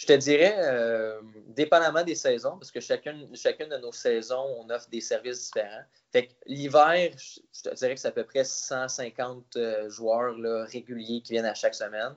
[0.00, 4.70] Je te dirais, euh, dépendamment des saisons, parce que chacune, chacune de nos saisons, on
[4.70, 5.82] offre des services différents.
[6.10, 10.64] Fait que l'hiver, je te dirais que c'est à peu près 150 euh, joueurs là,
[10.64, 12.14] réguliers qui viennent à chaque semaine.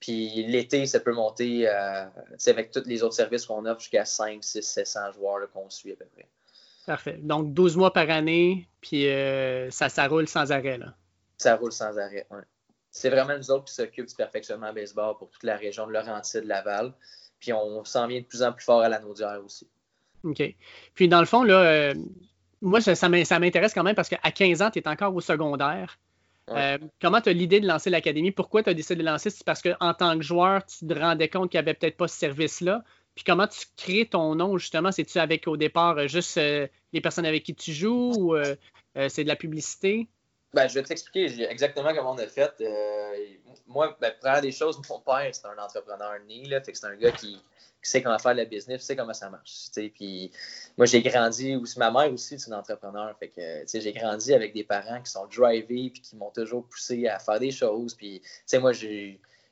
[0.00, 2.06] Puis l'été, ça peut monter euh,
[2.46, 5.96] avec tous les autres services qu'on offre jusqu'à 5, 6, 700 joueurs qu'on suit à
[5.96, 6.26] peu près.
[6.86, 7.18] Parfait.
[7.20, 9.06] Donc 12 mois par année, puis
[9.70, 10.78] ça, ça roule sans arrêt.
[10.78, 10.94] Là.
[11.36, 12.40] Ça roule sans arrêt, oui
[12.92, 16.44] c'est vraiment nous autres qui s'occupent du perfectionnement baseball pour toute la région de Laurentides,
[16.44, 16.92] Laval.
[17.40, 19.66] Puis on s'en vient de plus en plus fort à la Naudière aussi.
[20.22, 20.42] OK.
[20.94, 21.94] Puis dans le fond, là, euh,
[22.60, 25.98] moi, ça, m'intéresse quand même parce qu'à 15 ans, tu es encore au secondaire.
[26.50, 28.30] Euh, comment tu as l'idée de lancer l'académie?
[28.30, 29.30] Pourquoi tu as décidé de lancer?
[29.30, 32.08] C'est parce qu'en tant que joueur, tu te rendais compte qu'il n'y avait peut-être pas
[32.08, 32.84] ce service-là.
[33.14, 34.92] Puis comment tu crées ton nom, justement?
[34.92, 38.36] C'est-tu avec au départ juste euh, les personnes avec qui tu joues ou
[39.08, 40.08] c'est de la publicité?
[40.54, 42.52] Ben, je vais t'expliquer exactement comment on a fait.
[42.60, 43.16] Euh,
[43.66, 47.12] moi, ben, première des choses, mon père, c'est un entrepreneur né, là, c'est un gars
[47.12, 47.40] qui,
[47.80, 49.70] sait comment faire le business, qui sait comment ça marche.
[49.74, 50.30] Puis
[50.76, 53.16] moi, j'ai grandi aussi, ma mère aussi, c'est une entrepreneur.
[53.18, 57.08] Fait que j'ai grandi avec des parents qui sont drivés puis qui m'ont toujours poussé
[57.08, 57.94] à faire des choses.
[57.94, 58.20] Puis,
[58.54, 58.72] moi,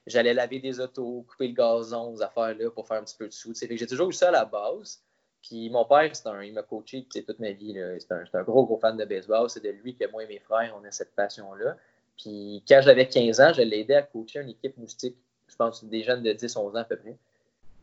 [0.07, 3.27] j'allais laver des autos, couper le gazon, aux affaires là pour faire un petit peu
[3.27, 3.55] de sous.
[3.55, 5.03] J'ai toujours eu ça à la base.
[5.43, 7.79] Puis mon père, un, il m'a coaché toute ma vie.
[7.99, 9.49] C'est un, un, gros, gros fan de baseball.
[9.49, 11.77] C'est de lui que moi et mes frères, on a cette passion-là.
[12.19, 15.17] Puis quand j'avais 15 ans, je l'ai aidé à coacher une équipe moustique.
[15.49, 17.17] Je pense des jeunes de 10-11 ans à peu près.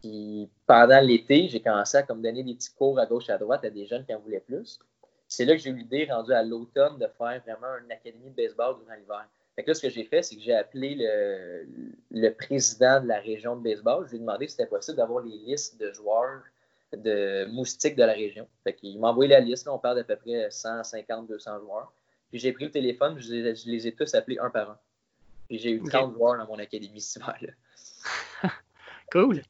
[0.01, 3.65] Puis pendant l'été, j'ai commencé à comme donner des petits cours à gauche à droite
[3.65, 4.79] à des jeunes qui en voulaient plus.
[5.27, 8.35] C'est là que j'ai eu l'idée, rendue à l'automne, de faire vraiment une académie de
[8.35, 9.27] baseball durant l'hiver.
[9.55, 11.67] Fait que là, ce que j'ai fait, c'est que j'ai appelé le,
[12.11, 14.05] le, président de la région de baseball.
[14.05, 16.43] Je lui ai demandé si c'était possible d'avoir les listes de joueurs
[16.93, 18.47] de moustiques de la région.
[18.63, 21.91] Fait qu'il m'a envoyé la liste, on parle d'à peu près 150, 200 joueurs.
[22.29, 24.79] Puis j'ai pris le téléphone, je les, ai tous appelés un par un.
[25.47, 27.53] Puis j'ai eu 30 joueurs dans mon académie ce là
[29.11, 29.41] cool.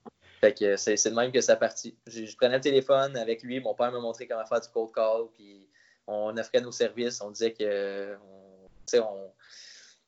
[0.41, 1.95] Fait que c'est de même que ça partit.
[2.05, 4.91] Je, je, prenais le téléphone avec lui, mon père m'a montré comment faire du cold
[4.93, 5.67] call, puis
[6.05, 8.15] on offrait nos services, on disait que
[8.93, 9.31] on, on,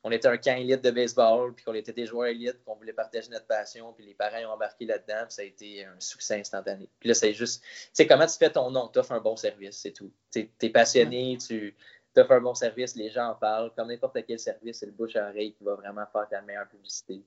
[0.04, 2.94] on était un camp élite de baseball, puis qu'on était des joueurs élites, qu'on voulait
[2.94, 6.40] partager notre passion, puis les parents ont embarqué là-dedans, puis ça a été un succès
[6.40, 6.90] instantané.
[7.00, 9.36] Puis là, c'est juste, tu sais, comment tu fais ton nom, tu offres un bon
[9.36, 10.12] service, c'est tout.
[10.32, 11.76] Tu es passionné, tu
[12.16, 15.16] offres un bon service, les gens en parlent, comme n'importe quel service, c'est le bouche
[15.16, 17.22] à oreille qui va vraiment faire ta meilleure publicité.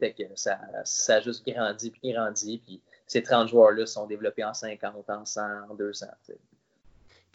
[0.00, 4.44] Fait que ça, ça a juste grandi, puis grandi, puis ces 30 joueurs-là sont développés
[4.44, 6.06] en 50, en 100, en 200.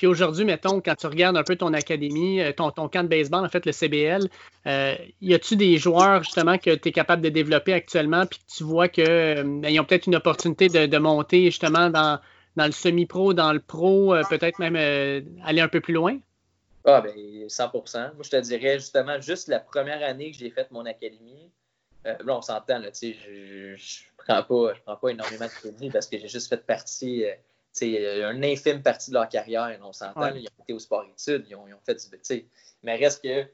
[0.03, 3.45] Puis aujourd'hui, mettons, quand tu regardes un peu ton académie, euh, ton, camp de baseball,
[3.45, 4.27] en fait, le CBL,
[4.67, 8.53] euh, y a-tu des joueurs justement que tu es capable de développer actuellement, puis que
[8.53, 12.19] tu vois qu'ils euh, ben, ont peut-être une opportunité de, monter justement dans,
[12.57, 16.17] le semi-pro, dans le pro, peut-être même aller un peu plus loin?
[16.83, 20.69] Ah, ben 100% Moi, je te dirais justement, juste la première année que j'ai fait
[20.71, 21.49] mon académie,
[22.03, 23.77] là, on s'entend, tu sais, je ne
[24.17, 27.23] prends, pas, je prends pas énormément de crédit parce que j'ai juste fait partie
[27.81, 29.77] une infime partie de leur carrière.
[29.83, 32.45] On s'entend, ils ont été au sport-études, ils, ont, fait du.
[32.83, 33.45] Mais reste que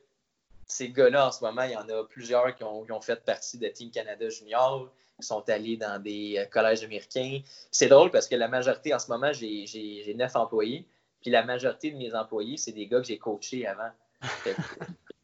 [0.65, 3.67] ces gars-là, en ce moment, il y en a plusieurs qui ont, fait partie de
[3.67, 7.41] Team Canada Junior, qui sont allés dans des euh, collèges américains.
[7.71, 10.85] C'est drôle parce que la majorité, en ce moment, j'ai neuf employés,
[11.21, 13.89] puis la majorité de mes employés, c'est des gars que j'ai coachés avant.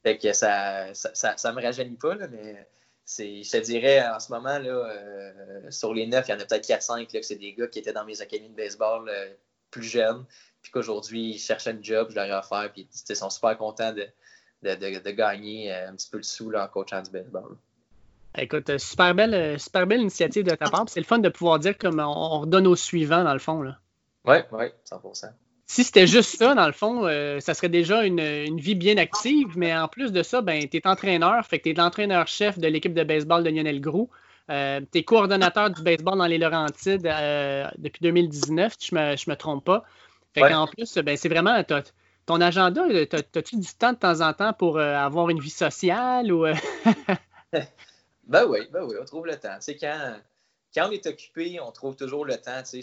[0.03, 2.67] Fait que, ça, ça, ça, me rajeunit pas, mais
[3.07, 6.45] je te dirais, en ce moment, là, euh, sur les neuf, il y en a
[6.45, 9.33] peut-être 4-5 que c'est des gars qui étaient dans mes académies de baseball euh,
[9.69, 10.25] plus jeunes,
[10.61, 13.93] puis qu'aujourd'hui, ils cherchaient un job, je leur ai offert, puis ils sont super contents
[13.93, 14.07] de,
[14.63, 17.57] de, gagner euh, un petit peu de sous là, en coachant du baseball.
[18.37, 20.89] Écoute, super belle, super belle initiative de ta part.
[20.89, 23.63] C'est le fun de pouvoir dire comme on, redonne au suivant, dans le fond.
[24.25, 25.01] Oui, oui, 100
[25.67, 29.57] si c'était juste ça, dans le fond, euh, ça serait déjà une, vie bien active,
[29.57, 32.67] mais en plus de ça, ben, tu es entraîneur, fait que tu es l'entraîneur-chef de
[32.67, 34.09] l'équipe de baseball de Lionel Groux.
[34.47, 37.01] tu es coordonnateur du baseball dans les Laurentides
[37.77, 39.83] depuis 2019, si je ne me, je me trompe pas.
[40.37, 41.63] En plus, ben, c'est vraiment
[42.25, 42.83] ton agenda.
[42.83, 46.45] As-tu du temps de temps en temps pour avoir une vie sociale ou.
[48.23, 49.57] ben oui, ben oui, on trouve le temps.
[49.59, 50.15] C'est quand
[50.75, 52.61] quand on est occupé, on trouve toujours le temps.
[52.65, 52.81] C'est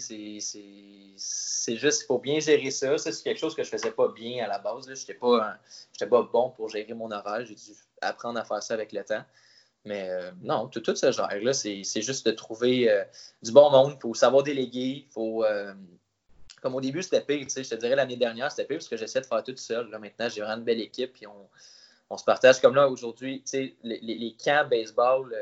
[1.76, 2.96] juste, il faut bien gérer ça.
[2.96, 4.86] Ça, c'est quelque chose que je ne faisais pas bien à la base.
[4.86, 5.58] Je n'étais pas,
[6.08, 7.44] pas bon pour gérer mon horaire.
[7.44, 9.22] J'ai dû apprendre à faire ça avec le temps.
[9.84, 13.04] Mais euh, non, tout, tout ce genre-là, c'est juste de trouver euh,
[13.42, 13.92] du bon monde.
[13.96, 15.06] Il faut savoir déléguer.
[15.10, 15.44] faut.
[15.44, 15.74] Euh,
[16.62, 17.46] comme au début, c'était pire.
[17.48, 19.90] Je te dirais l'année dernière, c'était pire parce que j'essaie de faire tout seul.
[19.90, 21.12] Là, maintenant, j'ai vraiment une belle équipe.
[21.12, 21.48] Puis on,
[22.08, 22.60] on se partage.
[22.60, 23.44] Comme là, aujourd'hui,
[23.82, 25.34] les, camps baseball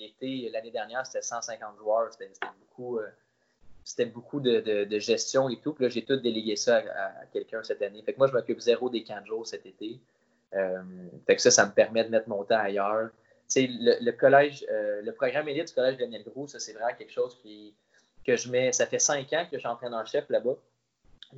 [0.00, 2.12] l'été, l'année dernière, c'était 150 joueurs.
[2.12, 5.72] C'était beaucoup, euh, beaucoup de, gestion et tout.
[5.74, 8.02] Puis là, j'ai tout délégué ça à, quelqu'un cette année.
[8.16, 10.00] Moi, je m'occupe zéro des camps de jour cet été.
[10.54, 10.82] Euh,
[11.38, 13.10] ça, ça me permet de mettre mon temps ailleurs.
[13.54, 17.12] Le, le, collège, euh, le programme élite du collège Daniel Gros, ça, c'est vraiment quelque
[17.12, 17.36] chose
[18.24, 18.72] que je mets.
[18.72, 20.56] Ça fait cinq ans que je suis entraîneur-chef là-bas.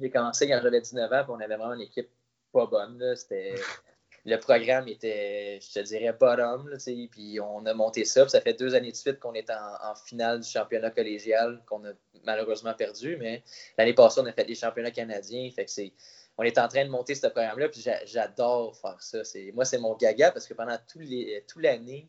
[0.01, 2.09] J'ai commencé quand j'avais 19 ans, puis on avait vraiment une équipe
[2.53, 3.15] pas bonne.
[3.17, 3.55] C'était
[4.25, 6.71] le programme était, je te dirais, bottom.
[7.11, 8.29] puis on a monté ça.
[8.29, 11.93] ça fait deux années de suite qu'on est en, finale du championnat collégial, qu'on a
[12.25, 13.17] malheureusement perdu.
[13.17, 13.43] Mais
[13.77, 15.51] l'année passée, on a fait des championnats canadiens.
[15.51, 15.93] Fait que c'est,
[16.39, 17.69] on est en train de monter ce programme-là.
[17.69, 19.23] Puis j'adore faire ça.
[19.55, 22.09] moi, c'est mon gaga parce que pendant tout les, toute l'année,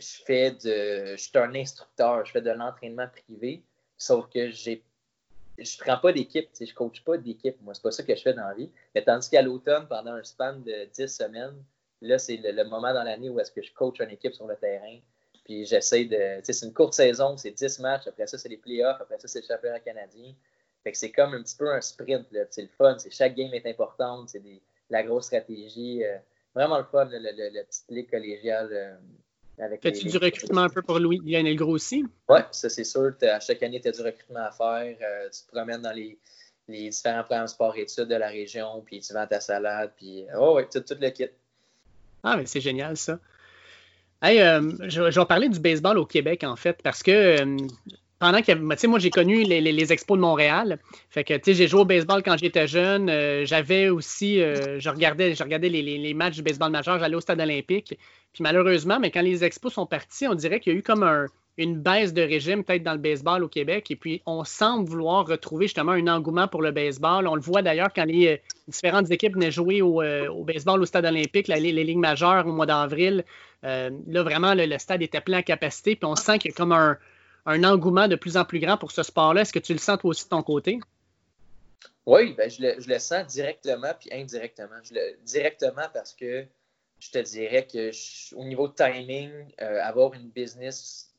[0.00, 1.14] je fais de.
[1.16, 3.62] Je suis un instructeur, je fais de l'entraînement privé.
[3.96, 4.82] Sauf que j'ai
[5.58, 7.60] je prends pas d'équipe, je ne coach pas d'équipe.
[7.62, 8.70] Moi, c'est pas ça que je fais dans la vie.
[8.94, 11.62] Mais tandis qu'à l'automne, pendant un span de 10 semaines,
[12.00, 14.56] là, c'est le, moment dans l'année où est-ce que je coach une équipe sur le
[14.56, 14.98] terrain.
[15.44, 16.40] Puis j'essaie de.
[16.42, 18.06] c'est une courte saison, c'est 10 matchs.
[18.06, 19.00] Après ça, c'est les playoffs.
[19.00, 20.34] Après ça, c'est le championnat canadien.
[20.84, 22.26] Fait que c'est comme un petit peu un sprint.
[22.50, 22.96] C'est le fun.
[23.10, 24.30] Chaque game est importante.
[24.30, 24.42] C'est
[24.90, 26.04] la grosse stratégie.
[26.04, 26.16] Euh,
[26.54, 28.68] vraiment le fun, le, petite ligue collégiale.
[28.72, 28.96] Euh,
[29.56, 32.04] Fais-tu du recrutement un peu pour Louis Lionel Gros aussi?
[32.28, 33.12] Oui, ça c'est sûr.
[33.22, 34.96] À chaque année, tu as du recrutement à faire.
[35.00, 36.18] Euh, tu te promènes dans les,
[36.68, 40.80] différents programmes sport-études de la région, puis tu vends ta salade, puis oh oui, tout,
[40.80, 41.28] tout le kit.
[42.22, 43.18] Ah, mais c'est génial ça.
[44.22, 47.56] Hey, euh, je, vais parler du baseball au Québec, en fait, parce que euh,
[48.22, 50.78] pendant que, tu sais, moi, j'ai connu les, expos de Montréal.
[51.10, 53.10] Fait que, tu sais, j'ai joué au baseball quand j'étais jeune.
[53.10, 57.00] Euh, j'avais aussi, euh, je regardais, je regardais les, matchs du baseball majeur.
[57.00, 57.98] J'allais au stade olympique.
[58.32, 61.02] Puis malheureusement, mais quand les expos sont partis, on dirait qu'il y a eu comme
[61.58, 63.90] une baisse de régime peut-être dans le baseball au Québec.
[63.90, 67.26] Et puis, on semble vouloir retrouver justement un engouement pour le baseball.
[67.26, 68.36] On le voit d'ailleurs quand les euh,
[68.68, 70.00] différentes équipes venaient jouer au,
[70.44, 73.24] baseball au stade olympique, les, les, ligues majeures au mois d'avril.
[73.64, 73.90] là,
[74.22, 75.96] vraiment, le, stade était plein à capacité.
[75.96, 76.96] Puis on sent qu'il y a comme un
[77.46, 79.42] un engouement de plus en plus grand pour ce sport-là.
[79.42, 80.80] Est-ce que tu le sens toi aussi de ton côté?
[82.06, 84.80] Oui, ben, je, le, sens directement puis indirectement.
[85.24, 86.44] Directement parce que
[86.98, 87.90] je te dirais que
[88.36, 91.12] au niveau de timing, euh, avoir une business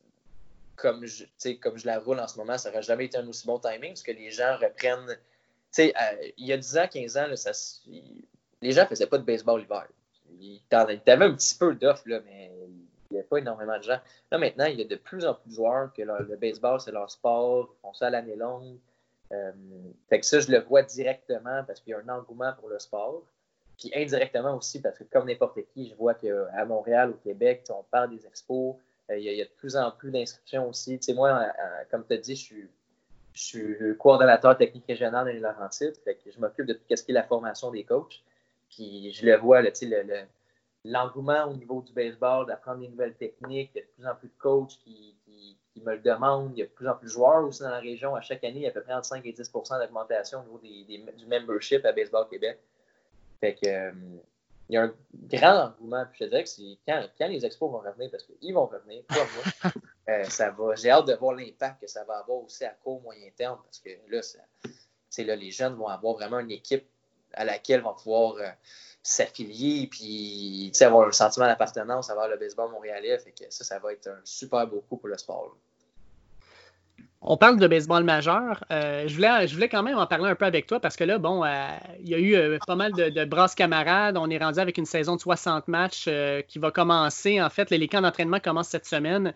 [0.75, 1.25] comme je,
[1.61, 3.89] comme je la roule en ce moment, ça n'aurait jamais été un aussi bon timing
[3.89, 5.17] parce que les gens reprennent.
[5.79, 5.91] Euh,
[6.37, 7.51] il y a 10 ans, 15 ans, ça,
[8.61, 9.87] les gens ne faisaient pas de baseball l'hiver.
[10.39, 12.51] Ils avaient un petit peu d'offres, mais
[13.13, 13.99] il n'y a pas énormément de gens.
[14.31, 16.91] Là, maintenant, il y a de plus en plus de joueurs que le baseball, c'est
[16.91, 18.77] leur sport, ils font ça à l'année longue.
[19.31, 19.51] Euh,
[20.09, 22.79] fait que ça, je le vois directement parce qu'il y a un engouement pour le
[22.79, 23.23] sport.
[23.77, 27.83] Puis indirectement aussi, parce que comme n'importe qui, je vois qu'à Montréal, au Québec, on
[27.83, 28.75] parle des expos,
[29.09, 30.99] euh, il, y a, de plus en plus d'inscriptions aussi.
[30.99, 32.69] Tu sais, moi, euh, comme tu as dit, je suis,
[33.33, 35.97] je coordonnateur technique régional les Laurentides.
[36.03, 38.21] Fait je m'occupe de tout ce qui est la formation des coachs.
[38.69, 40.25] Puis je le vois, là, tu sais, le
[40.85, 43.71] l'engouement au niveau du baseball, d'apprendre des nouvelles techniques.
[43.75, 45.15] Il y a de plus en plus de coachs qui,
[45.83, 46.51] me le demandent.
[46.55, 48.15] Il y a de plus en plus de joueurs aussi dans la région.
[48.15, 50.43] À chaque année, il y a à peu près entre 5 et 10% d'augmentation au
[50.43, 52.59] niveau du membership à Baseball Québec.
[53.39, 53.91] Fait que, euh,
[54.69, 56.05] il y a un grand engouement.
[56.13, 59.15] je te dirais que c'est quand, les expos vont revenir, parce qu'ils vont revenir, pas
[59.15, 59.73] moi,
[60.09, 60.75] euh, ça va.
[60.75, 63.79] J'ai hâte de voir l'impact que ça va avoir aussi à court, moyen terme, parce
[63.79, 64.21] que là,
[65.17, 66.85] là les jeunes vont avoir vraiment une équipe
[67.33, 68.35] à laquelle vont pouvoir.
[68.35, 68.49] Euh,
[69.03, 73.19] s'affilier puis avoir le sentiment d'appartenance à le baseball montréalais.
[73.19, 75.55] Fait que ça, ça va être un super beau coup pour le sport.
[77.25, 78.63] On parle de baseball majeur.
[78.71, 81.05] Euh, je, voulais, je voulais quand même en parler un peu avec toi parce que
[81.05, 81.67] là, bon, euh,
[82.01, 84.17] il y a eu euh, pas mal de, de, brasses camarades.
[84.17, 86.09] On est rendu avec une saison de 60 matchs
[86.47, 87.41] qui va commencer.
[87.41, 89.33] En fait, les camps d'entraînement commencent cette semaine.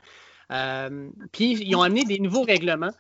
[1.32, 2.92] puis, ils ont amené des nouveaux règlements.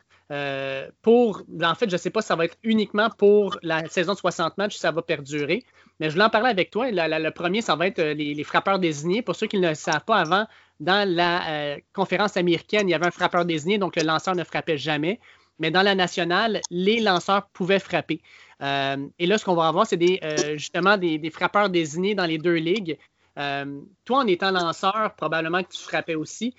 [1.02, 4.14] Pour, en fait, je ne sais pas si ça va être uniquement pour la saison
[4.14, 5.64] de 60 matchs, ça va perdurer.
[6.00, 6.90] Mais je voulais en parler avec toi.
[6.92, 9.22] le premier, ça va être euh, les, frappeurs désignés.
[9.22, 10.46] Pour ceux qui ne le savent pas, avant,
[10.80, 14.44] dans la euh, conférence américaine, il y avait un frappeur désigné, donc le lanceur ne
[14.44, 15.20] frappait jamais.
[15.60, 18.22] Mais dans la nationale, les lanceurs pouvaient frapper.
[18.62, 20.20] Euh, et là, ce qu'on va avoir, c'est des,
[20.56, 23.00] justement des, frappeurs désignés dans les deux ligues.
[23.36, 26.54] toi, en étant lanceur, probablement que tu frappais aussi.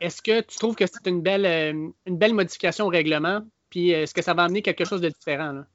[0.00, 3.42] Est-ce que tu trouves que c'est une belle, euh, une belle modification au règlement?
[3.70, 5.52] Puis est-ce que ça va amener quelque chose de différent?
[5.52, 5.66] Là?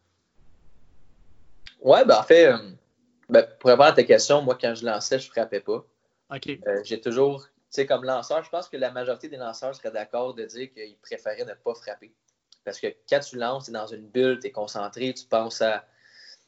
[1.82, 2.53] Ouais, ben en fait,
[3.30, 5.86] ben, pour répondre à ta question, moi, quand je lançais, je ne frappais pas.
[6.34, 6.59] OK.
[6.84, 10.34] J'ai toujours, tu sais, comme lanceur, je pense que la majorité des lanceurs seraient d'accord
[10.34, 12.14] de dire qu'ils préféraient ne pas frapper.
[12.64, 15.62] Parce que quand tu lances, tu es dans une bulle, tu es concentré, tu penses
[15.62, 15.86] à.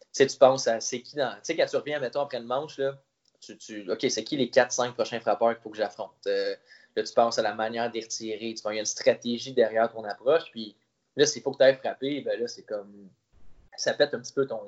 [0.02, 1.34] Tu sais, tu penses à c'est qui dans.
[1.36, 2.94] Tu sais, quand tu reviens, mettons, après le manche, là,
[3.40, 6.12] tu, tu OK, c'est qui les 4-5 prochains frappeurs qu'il faut que j'affronte?
[6.28, 6.56] Euh,
[6.96, 8.54] là, tu penses à la manière d'y retirer.
[8.54, 10.52] Tu vois, il y a une stratégie derrière ton approche.
[10.52, 10.76] Puis
[11.16, 13.10] là, s'il faut que tu ailles frapper, ben là, c'est comme.
[13.76, 14.62] Ça pète un petit peu ton,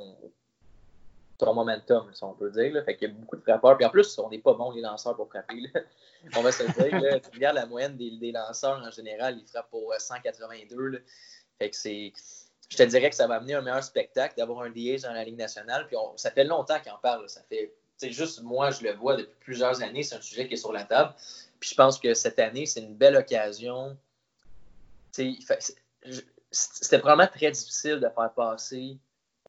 [1.38, 2.74] ton momentum, si on peut dire.
[2.74, 2.84] Là.
[2.84, 3.78] Fait qu'il y a beaucoup de frappeurs.
[3.78, 5.72] Puis en plus, on n'est pas bons, les lanceurs, pour frapper.
[6.36, 7.00] On va se dire.
[7.00, 7.20] Là.
[7.20, 10.88] Tu regardes la moyenne des, lanceurs en général, ils frappent pour 182.
[10.88, 11.00] Là.
[11.60, 12.14] Fait que c'est.
[12.68, 15.24] Je te dirais que ça va amener un meilleur spectacle d'avoir un DH dans la
[15.24, 15.86] Ligue nationale.
[15.88, 17.30] Puis ça fait longtemps qu'on parle.
[17.30, 17.72] Ça fait.
[18.02, 20.02] juste moi, je le vois depuis plusieurs années.
[20.02, 21.14] C'est un sujet qui est sur la table.
[21.60, 23.98] Puis je pense que cette année, c'est une belle occasion.
[25.12, 28.98] C'était probablement très difficile de faire passer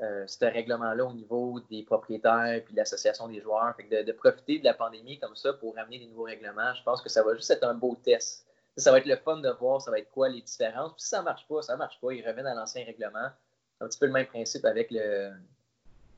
[0.02, 3.74] euh, ce règlement-là au niveau des propriétaires puis de l'association des joueurs.
[3.76, 6.82] Fait de, de, profiter de la pandémie comme ça pour ramener des nouveaux règlements, je
[6.82, 8.46] pense que ça va juste être un beau test
[8.76, 10.92] ça va être le fun de voir, ça va être quoi les différences.
[10.92, 12.12] Puis si ça ne marche pas, ça ne marche pas.
[12.12, 13.28] Ils reviennent à l'ancien règlement.
[13.80, 15.32] Un petit peu le même principe avec le,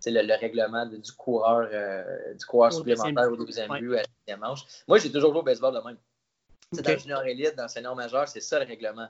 [0.07, 4.64] le, règlement du coureur, euh, du coureur supplémentaire au deuxième but à la deuxième manche.
[4.86, 5.99] Moi, j'ai toujours joué au baseball de même.
[6.72, 6.82] Okay.
[6.82, 9.09] Dans le junior élite, dans le senior majeur, c'est ça le règlement.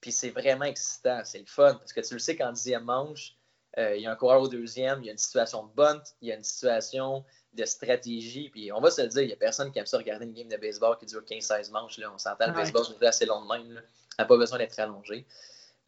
[0.00, 3.36] Puis c'est vraiment excitant, c'est le fun, parce que tu le sais qu'en dixième manche,
[3.78, 6.02] euh, il y a un coureur au deuxième, il y a une situation de bunt,
[6.20, 8.48] il y a une situation de stratégie.
[8.50, 10.32] Puis on va se le dire, il n'y a personne qui aime ça regarder une
[10.32, 11.98] game de baseball qui dure 15-16 manches.
[11.98, 12.10] Là.
[12.12, 13.82] On s'entend, le baseball c'est assez long de même.
[14.16, 15.26] Ça n'a pas besoin d'être allongé.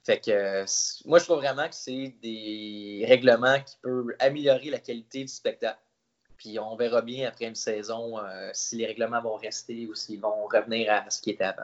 [0.05, 0.65] Fait que
[1.07, 5.79] moi, je trouve vraiment que c'est des règlements qui peuvent améliorer la qualité du spectacle.
[6.41, 10.21] Puis on verra bien après une saison euh, si les règlements vont rester ou s'ils
[10.21, 11.63] vont revenir à ce qui était avant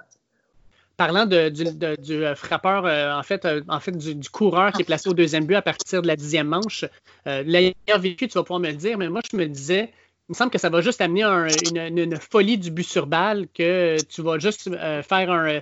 [0.98, 5.12] parlant du, euh, frappeur, euh, en fait, en fait du, coureur qui est placé au
[5.12, 6.86] deuxième but à partir de la dixième manche,
[7.26, 9.92] l'ailleurs vécu, tu vas pouvoir me le dire, mais moi, je me disais,
[10.26, 14.02] il me semble que ça va juste amener une, folie du but sur balle, que
[14.04, 14.70] tu vas juste
[15.02, 15.60] faire un,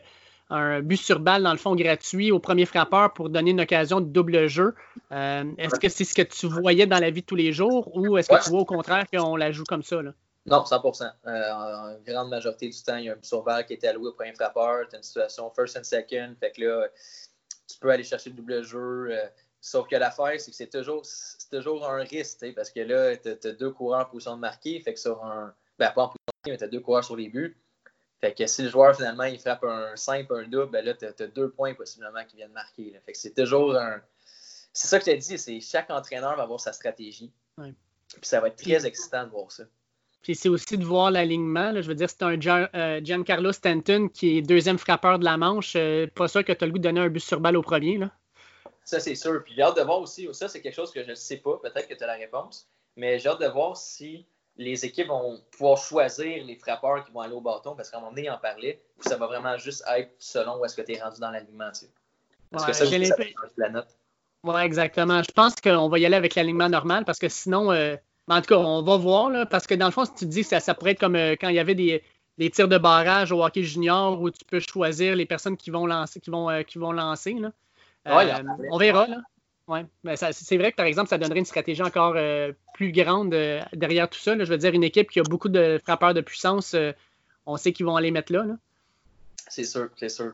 [0.51, 4.01] un, but sur balle, dans le fond, gratuit au premier frappeur pour donner une occasion
[4.01, 4.75] de double jeu.
[5.11, 8.19] est-ce que c'est ce que tu voyais dans la vie de tous les jours ou
[8.19, 10.03] est-ce que tu vois au contraire qu'on la joue comme ça?
[10.03, 10.13] Là?
[10.47, 10.85] Non, 100
[11.27, 13.85] euh, En grande majorité du temps, il y a un but sur balle qui est
[13.85, 14.87] alloué au premier frappeur.
[14.89, 16.35] Tu as une situation first and second.
[16.39, 16.89] Fait que là,
[17.67, 19.09] tu peux aller chercher le double jeu.
[19.11, 19.27] Euh,
[19.61, 21.03] sauf que l'affaire, c'est que c'est toujours,
[21.51, 24.79] toujours un risque, parce que là, tu as, deux coureurs en position de marquer.
[24.81, 25.55] Fait que sur un.
[25.79, 27.57] Ben, pas en position de marquer, mais tu as deux coureurs sur les buts.
[28.25, 31.05] Fait que si le joueur, finalement, il frappe un simple, un double, ben là, tu
[31.05, 32.99] as, deux points possiblement qui viennent marquer.
[33.05, 34.01] Fait que c'est toujours un.
[34.73, 37.31] C'est ça que je t'ai dit, c'est chaque entraîneur va avoir sa stratégie.
[37.59, 37.75] Puis
[38.23, 39.65] ça va être très excitant de voir ça.
[40.23, 41.75] Puis c'est aussi de voir l'alignement.
[41.83, 42.39] Je veux dire, c'est un
[42.75, 45.75] euh, Giancarlo Stanton qui est deuxième frappeur de la manche.
[45.77, 47.63] Euh, pas sûr que tu as le goût de donner un but sur balle au
[47.63, 47.99] premier.
[47.99, 48.11] Là.
[48.87, 49.45] Ça, c'est sûr.
[49.45, 51.59] Puis j'ai hâte de voir aussi, ça, c'est quelque chose que je ne sais pas.
[51.59, 52.71] Peut-être que tu as la réponse.
[52.97, 54.25] Mais j'ai hâte de voir si
[54.57, 57.75] les équipes vont pouvoir choisir les frappeurs qui vont aller au bâton.
[57.75, 58.81] Parce qu'à un moment donné, il en parlait.
[59.01, 61.71] Ça va vraiment juste être selon où est-ce que tu es rendu dans l'alignement.
[62.51, 63.17] Parce que ça, ça,
[63.57, 63.89] la note.
[64.45, 65.23] Oui, exactement.
[65.23, 67.73] Je pense qu'on va y aller avec l'alignement normal parce que sinon.
[67.73, 67.97] Euh,
[68.29, 70.45] en tout cas, on va voir, là, parce que dans le fond, si tu dis
[70.47, 72.03] que ça, pourrait être comme euh, quand il y avait des,
[72.51, 76.21] tirs de barrage au hockey junior où tu peux choisir les personnes qui vont lancer.
[76.21, 77.53] Qui vont, euh, qui vont lancer là.
[78.71, 79.07] On verra.
[79.07, 79.19] Là.
[79.67, 79.87] Ouais.
[80.03, 82.17] Mais c'est vrai que, par exemple, ça donnerait une stratégie encore
[82.75, 83.31] plus grande
[83.73, 84.39] derrière tout ça.
[84.39, 86.77] Je veux dire, une équipe qui a beaucoup de frappeurs de puissance,
[87.47, 88.45] on sait qu'ils vont aller mettre là.
[88.45, 88.57] là.
[89.49, 90.33] C'est sûr, c'est sûr.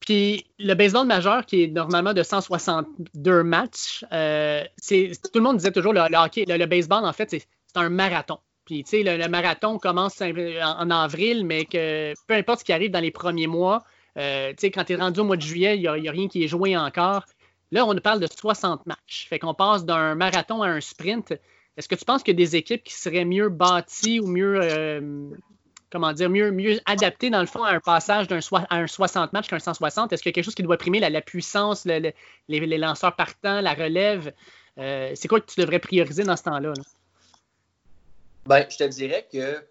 [0.00, 5.70] Puis le baseball majeur, qui est normalement de 162 matchs, euh, tout le monde disait
[5.70, 7.46] toujours le, hockey, le, baseball, en fait, c'est
[7.76, 8.38] un marathon.
[8.64, 12.90] Puis, tu sais, le, marathon commence en, avril, mais que peu importe ce qui arrive
[12.90, 13.84] dans les premiers mois,
[14.18, 16.28] euh, tu sais, quand tu es rendu au mois de juillet, il n'y a, rien
[16.28, 17.24] qui est joué encore.
[17.72, 19.26] Là, on nous parle de 60 matchs.
[19.28, 21.32] Fait qu'on passe d'un marathon à un sprint.
[21.76, 24.60] Est-ce que tu penses qu'il y a des équipes qui seraient mieux bâties ou mieux,
[24.60, 25.30] euh,
[25.90, 29.48] comment dire, mieux, mieux adapté dans le fond à un passage d'un un 60 matchs
[29.48, 30.12] qu'un 160?
[30.12, 32.14] Est-ce qu'il y a quelque chose qui doit primer la, puissance, les,
[32.48, 34.34] lanceurs partants, la relève?
[34.76, 36.74] Euh, c'est quoi que tu devrais prioriser dans ce temps-là?
[38.44, 39.64] Ben, je te dirais que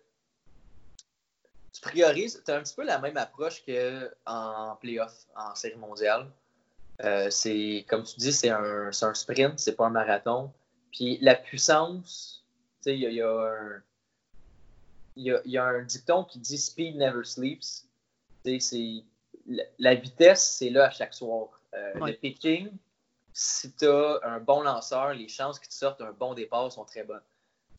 [1.72, 6.28] tu priorises, tu as un petit peu la même approche qu'en playoff, en série mondiale.
[7.04, 10.52] Euh, c'est, comme tu dis, c'est un, un sprint, c'est pas un marathon.
[10.92, 12.46] Puis la puissance,
[12.84, 13.82] tu sais, il y, a un
[15.16, 17.88] il y, a, un dicton qui dit Speed never sleeps.
[18.44, 19.04] C'est,
[19.78, 21.50] la, vitesse, c'est là à chaque soir.
[21.74, 22.70] Euh, le pitching,
[23.34, 26.86] si tu as un bon lanceur, les chances qu'il te sorte un bon départ sont
[26.86, 27.22] très bonnes.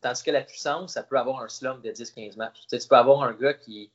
[0.01, 2.65] Tandis que la puissance, ça peut avoir un slump de 10-15 matchs.
[2.69, 3.89] Tu, peux avoir un gars qui,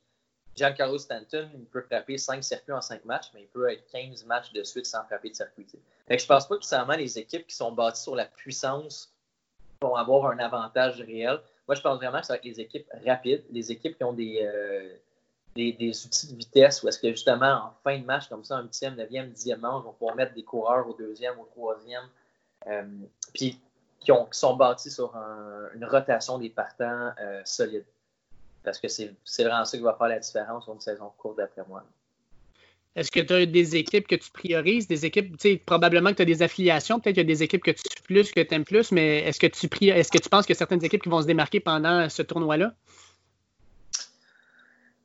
[0.58, 4.24] Giancarlo Stanton, il peut frapper 5 circuits en 5 matchs, mais il peut être 15
[4.26, 5.66] matchs de suite sans frapper de circuit.
[6.08, 9.14] Je ne je pense pas que seulement les équipes qui sont bâties sur la puissance
[9.80, 11.40] vont avoir un avantage réel.
[11.68, 14.12] Moi, je pense vraiment que ça va être les équipes rapides, les équipes qui ont
[14.12, 14.96] des, euh,
[15.54, 18.62] des, outils de vitesse, où est-ce que justement, en fin de match, comme ça, un
[18.62, 22.08] huitième, neuvième, dixième manche, on pouvoir mettre des coureurs au deuxième, au troisième,
[22.66, 22.84] euh,
[23.32, 23.60] puis
[24.00, 25.14] qui, ont, qui, sont bâtis sur
[25.74, 27.84] une rotation des partants euh, solides.
[28.68, 31.62] Parce que c'est vraiment ça qui va faire la différence sur une saison courte, d'après
[31.68, 31.84] moi.
[32.96, 36.16] Est-ce que tu as des équipes que tu priorises, des équipes, tu sais, probablement que
[36.16, 38.40] tu as des affiliations, peut-être qu'il y a des équipes que tu suis plus, que
[38.40, 41.08] tu aimes plus, mais est-ce que tu est-ce que tu penses que certaines équipes qui
[41.08, 42.74] vont se démarquer pendant ce tournoi-là?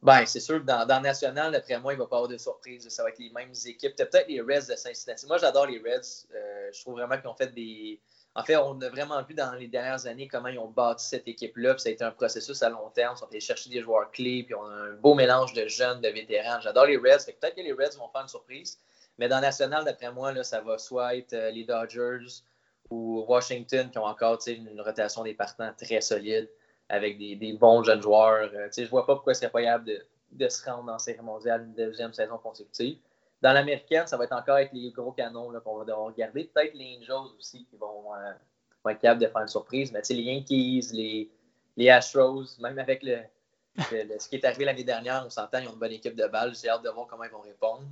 [0.02, 2.38] Ben, c'est sûr que dans, dans National, d'après moi, il ne va pas avoir de
[2.38, 2.90] surprise.
[2.90, 3.96] Ça va être les mêmes équipes.
[3.96, 5.26] Peut-être les Reds de Cincinnati.
[5.28, 6.28] Moi, j'adore les Reds.
[6.36, 8.02] Euh, je trouve vraiment qu'ils ont fait des,
[8.36, 11.28] en fait, on a vraiment vu dans les dernières années comment ils ont bâti cette
[11.28, 11.78] équipe-là.
[11.78, 13.14] Ça a été un processus à long terme.
[13.16, 16.02] Ils sont allés chercher des joueurs clés, puis on a un beau mélange de jeunes,
[16.02, 16.60] de vétérans.
[16.62, 17.26] J'adore les Reds.
[17.26, 18.80] Peut-être que les Reds vont faire une surprise.
[19.20, 22.42] Mais dans National, d'après moi, ça va soit être euh, les Dodgers
[22.90, 26.50] ou Washington qui ont encore une rotation des partants très solide
[26.90, 28.50] avec des, bons jeunes joueurs.
[28.56, 31.22] Euh, je ne vois pas pourquoi ce serait pas de, de, se rendre dans série
[31.22, 32.98] mondiale une deuxième saison consécutive.
[33.44, 36.46] Dans l'américaine, ça va être encore avec les gros canons qu'on va devoir regarder.
[36.46, 39.92] Peut-être les Angels aussi qui vont, euh, être capables de faire une surprise.
[39.92, 41.28] Mais les Yankees,
[41.76, 45.80] les, Astros, même avec ce qui est arrivé l'année dernière, on s'entend, ils ont une
[45.80, 46.56] bonne équipe de balles.
[46.56, 47.84] J'ai hâte de voir comment ils vont répondre.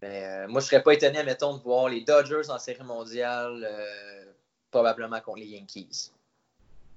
[0.00, 2.84] Mais euh, moi, je ne serais pas étonné, mettons, de voir les Dodgers en série
[2.84, 4.24] mondiale, euh,
[4.70, 6.12] probablement contre les Yankees.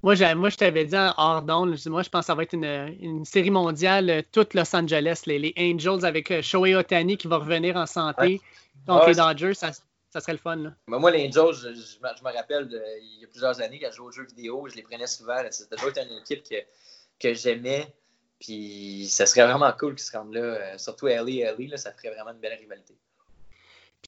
[0.03, 3.23] Moi, moi, je t'avais dit hors d'onde, moi, je pense que ça va être une,
[3.25, 7.75] série mondiale, euh, toute Los Angeles, les, Angels avec euh, Shohei Otani qui va revenir
[7.75, 8.41] en santé
[8.87, 9.71] contre les Dodgers, ça,
[10.19, 10.55] serait le fun.
[10.55, 10.73] Là.
[10.87, 12.67] moi, les Angels, je, me rappelle,
[13.01, 15.37] il y a plusieurs années, quand je jouais aux jeux vidéo, je les prenais souvent.
[15.51, 16.55] C'était toujours une équipe que,
[17.19, 17.93] que j'aimais.
[18.41, 20.41] Puis ça serait vraiment cool qu'ils se rendent là.
[20.41, 22.97] Euh, surtout Ellie, Ellie, là, ça ferait vraiment une belle rivalité.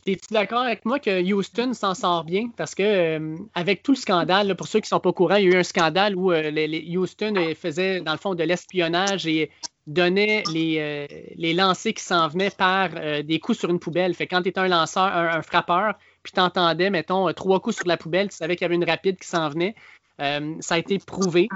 [0.05, 2.49] Es-tu d'accord avec moi que Houston s'en sort bien?
[2.57, 5.35] Parce que euh, avec tout le scandale, pour ceux qui ne sont pas au courant,
[5.35, 8.35] il y a eu un scandale où euh, les, Houston euh, faisait, dans le fond,
[8.35, 9.49] de l'espionnage et
[9.87, 12.89] donnait les, les lancers qui s'en venaient par
[13.21, 14.13] des coups sur une poubelle.
[14.13, 17.87] Fait quand tu étais un lanceur, un, frappeur, puis tu entendais, mettons, trois coups sur
[17.87, 19.75] la poubelle, tu savais qu'il y avait une rapide qui s'en venait.
[20.17, 21.49] ça a été prouvé.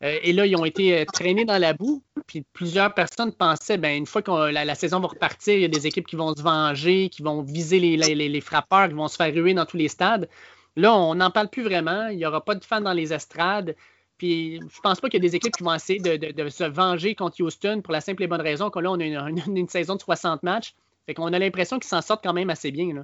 [0.00, 2.04] Et là, ils ont été traînés dans la boue.
[2.26, 5.68] Puis plusieurs personnes pensaient, ben, une fois que la, saison va repartir, il y a
[5.68, 9.32] des équipes qui vont se venger, qui vont viser les, frappeurs, qui vont se faire
[9.32, 10.28] ruer dans tous les stades.
[10.76, 12.08] Là, on n'en parle plus vraiment.
[12.08, 13.74] Il n'y aura pas de fans dans les estrades.
[14.18, 17.14] Puis je pense pas qu'il y a des équipes qui vont essayer de, se venger
[17.14, 20.00] contre Houston pour la simple et bonne raison que là, on a une, saison de
[20.00, 20.74] 60 matchs.
[21.06, 23.02] Fait qu'on a l'impression qu'ils s'en sortent quand même assez bien.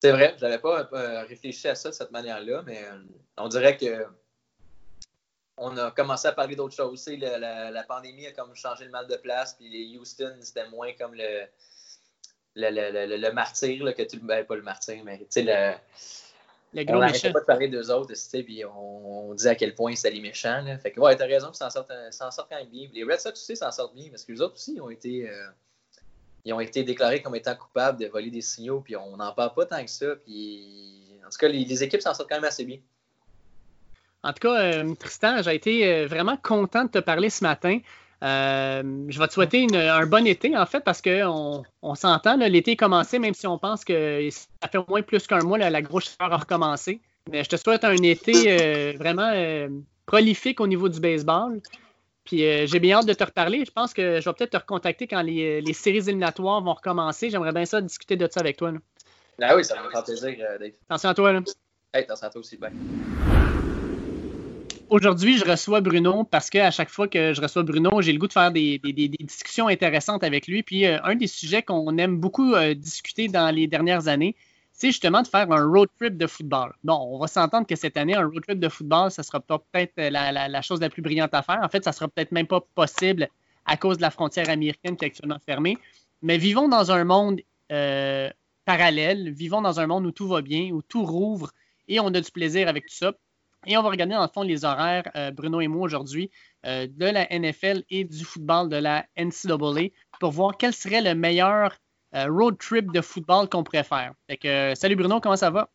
[0.00, 2.84] C'est vrai, je n'avais pas euh, réfléchi à ça de cette manière-là, mais
[3.36, 4.06] on dirait que
[5.60, 7.06] on a commencé à parler d'autres choses.
[7.08, 11.46] la, pandémie a comme changé le mal de place, puis Houston, c'était moins comme le,
[12.54, 15.74] le, martyr, que tu ben, pas le martyr, mais tu sais, le.
[16.74, 18.12] Le gros on n'arrêtait pas de parler d'eux autres,
[18.44, 20.60] puis on, on, disait à quel point c'était les méchants.
[20.60, 20.76] Là.
[20.76, 21.88] Fait que, ouais, t'as raison, ils s'en sortent,
[22.50, 22.90] quand même bien.
[22.92, 25.46] Les Red Sox aussi s'en sortent bien, parce que les autres aussi ont été, euh,
[26.44, 29.54] ils ont été déclarés comme étant coupables de voler des signaux, puis on n'en parle
[29.54, 30.14] pas tant que ça.
[30.16, 32.80] Puis, en tout cas, les équipes s'en sortent quand même assez bien.
[34.24, 37.78] En tout cas, euh, Tristan, j'ai été euh, vraiment content de te parler ce matin.
[38.24, 42.36] Euh, je vais te souhaiter un bon été, en fait, parce qu'on on, s'entend.
[42.36, 45.56] L'été est commencé, même si on pense que ça fait au moins plus qu'un mois,
[45.56, 47.00] la grosse chaleur a recommencé.
[47.30, 49.30] Mais je te souhaite un été vraiment
[50.06, 51.60] prolifique au niveau du baseball.
[52.24, 53.64] Puis j'ai bien hâte de te reparler.
[53.64, 57.30] Je pense que je vais peut-être te recontacter quand les, séries éliminatoires vont recommencer.
[57.30, 58.72] J'aimerais bien ça discuter de ça avec toi.
[59.40, 60.72] Ah oui, ça va me faire plaisir, Dave.
[60.88, 61.32] Attention à toi.
[61.32, 61.40] Là.
[61.92, 62.56] attention à toi aussi.
[62.56, 62.72] Bye.
[64.90, 68.26] Aujourd'hui, je reçois Bruno parce qu'à chaque fois que je reçois Bruno, j'ai le goût
[68.26, 68.78] de faire des,
[69.20, 70.62] discussions intéressantes avec lui.
[70.62, 74.34] Puis euh, un des sujets qu'on aime beaucoup euh, discuter dans les dernières années,
[74.72, 76.72] c'est justement de faire un road trip de football.
[76.84, 79.92] Bon, on va s'entendre que cette année, un road trip de football, ça sera peut-être
[79.96, 81.60] la, chose la plus brillante à faire.
[81.62, 83.28] En fait, ça sera peut-être même pas possible
[83.66, 85.76] à cause de la frontière américaine qui est actuellement fermée.
[86.22, 88.30] Mais vivons dans un monde euh,
[88.64, 91.52] parallèle, vivons dans un monde où tout va bien, où tout rouvre
[91.88, 93.12] et on a du plaisir avec tout ça.
[93.68, 96.30] Et on va regarder dans le fond les horaires, euh, Bruno et moi aujourd'hui,
[96.64, 101.14] euh, de la NFL et du football de la NCAA pour voir quel serait le
[101.14, 101.74] meilleur
[102.14, 104.14] euh, road trip de football qu'on pourrait faire.
[104.74, 105.68] salut Bruno, comment ça va?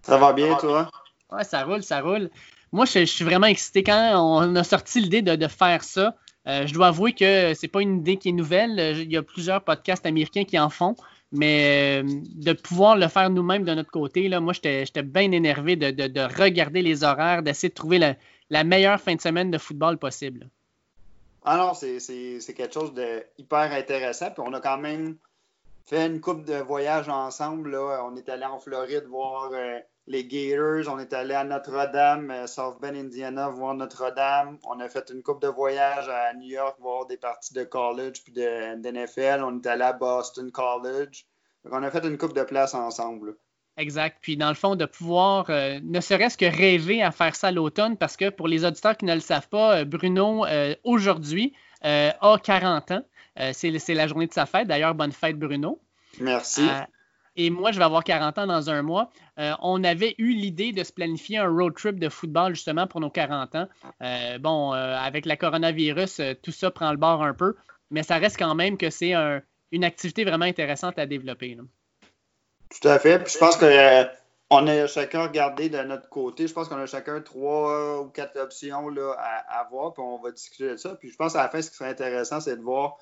[0.00, 0.90] Ça va bien, toi?
[1.30, 2.30] Ouais, ça roule, ça roule.
[2.72, 6.16] Moi, je, suis vraiment excité quand on a sorti l'idée de, faire ça.
[6.46, 8.96] je dois avouer que c'est pas une idée qui est nouvelle.
[8.98, 10.96] Il y a plusieurs podcasts américains qui en font.
[11.36, 15.74] Mais euh, de pouvoir le faire nous-mêmes de notre côté, là, moi, j'étais bien énervé
[15.74, 18.16] de, regarder les horaires, d'essayer de trouver
[18.50, 20.48] la, meilleure fin de semaine de football possible.
[21.44, 24.30] Ah non, c'est quelque chose de hyper intéressant.
[24.30, 25.16] Puis on a quand même
[25.84, 27.72] fait une coupe de voyages ensemble.
[27.72, 28.06] Là.
[28.08, 30.92] On est allé en Floride voir euh, les Gators.
[30.92, 34.58] On est allé à Notre-Dame, euh, South Bend, Indiana, voir Notre-Dame.
[34.64, 38.22] On a fait une coupe de voyage à New York, voir des parties de college
[38.24, 39.42] puis de, d'NFL.
[39.42, 41.26] On est allé à Boston College.
[41.64, 43.36] Donc on a fait une coupe de place ensemble.
[43.76, 44.18] Exact.
[44.20, 47.96] Puis dans le fond, de pouvoir euh, ne serait-ce que rêver à faire ça l'automne,
[47.96, 51.52] parce que pour les auditeurs qui ne le savent pas, euh, Bruno, euh, aujourd'hui,
[51.82, 53.02] a 40 ans.
[53.52, 54.66] c'est la journée de sa fête.
[54.66, 55.82] D'ailleurs, bonne fête, Bruno.
[56.18, 56.66] Merci.
[57.36, 59.10] Et moi, je vais avoir 40 ans dans un mois.
[59.36, 63.10] on avait eu l'idée de se planifier un road trip de football justement pour nos
[63.10, 63.68] 40 ans.
[64.40, 67.54] bon, avec la coronavirus, tout ça prend le bord un peu,
[67.90, 69.14] mais ça reste quand même que c'est
[69.72, 71.56] une activité vraiment intéressante à développer.
[72.80, 73.28] Tout à fait.
[73.28, 76.46] je pense qu'on euh, a chacun regardé de notre côté.
[76.46, 80.30] Je pense qu'on a chacun trois ou quatre options là, à, voir, puis on va
[80.30, 80.94] discuter de ça.
[80.94, 82.98] Puis je pense à la fin, ce qui serait intéressant, c'est de voir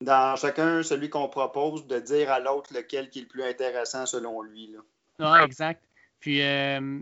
[0.00, 4.06] dans chacun celui qu'on propose, de dire à l'autre lequel qui est le plus intéressant
[4.06, 4.72] selon lui.
[5.18, 5.44] Là.
[5.44, 5.82] exact.
[6.20, 7.00] Puis il euh,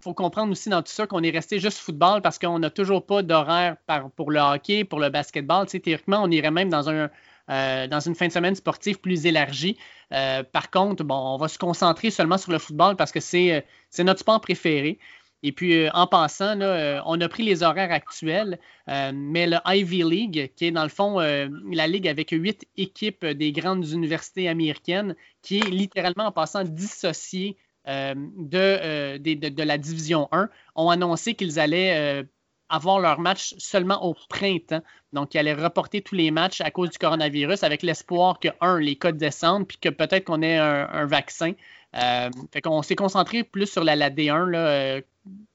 [0.00, 3.04] faut comprendre aussi dans tout ça qu'on est resté juste football parce qu'on n'a toujours
[3.04, 3.76] pas d'horaire
[4.14, 5.66] pour le hockey, pour le basketball.
[5.66, 7.10] Théoriquement, on irait même dans un,
[7.48, 9.76] euh, dans une fin de semaine sportive plus élargie.
[10.12, 13.52] Euh, par contre, bon, on va se concentrer seulement sur le football parce que c'est
[13.52, 14.98] euh, notre sport préféré.
[15.42, 18.58] Et puis, en passant, on a pris les horaires actuels,
[18.88, 23.52] mais le Ivy League, qui est dans le fond la ligue avec huit équipes des
[23.52, 27.56] grandes universités américaines, qui est littéralement en passant dissociée
[27.86, 32.26] de, de, la Division 1, ont annoncé qu'ils allaient
[32.68, 34.82] avoir leur match seulement au printemps.
[35.12, 38.78] Donc, ils allaient reporter tous les matchs à cause du coronavirus avec l'espoir que, un,
[38.78, 41.52] les cas descendent, puis que peut-être qu'on ait un, vaccin.
[41.94, 45.00] Euh, fait qu'on s'est concentré plus sur la, D1 là, euh,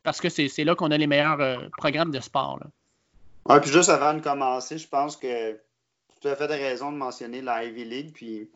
[0.04, 2.60] parce que c'est là qu'on a les meilleurs euh, programmes de sport.
[3.46, 5.60] Oui, puis juste avant de commencer, je pense que
[6.22, 8.12] tu as fait raison de mentionner la Ivy League.
[8.14, 8.50] Puis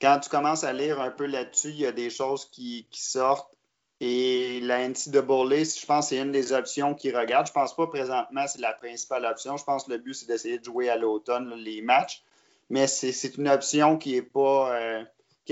[0.00, 3.58] quand tu commences à lire un peu là-dessus, il y a des choses qui sortent
[4.00, 7.48] et la NCAA, je pense c'est une des options qu'ils regardent.
[7.48, 9.56] Je pense pas présentement c'est la principale option.
[9.56, 12.22] Je pense que le but, c'est d'essayer de jouer à l'automne les matchs.
[12.70, 15.04] Mais c'est une option qui n'a pas, euh,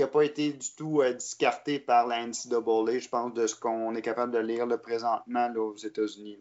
[0.05, 4.03] pas été du tout euh, discartée par la NCAA, je pense, de ce qu'on est
[4.03, 6.37] capable de lire le présentement aux États-Unis.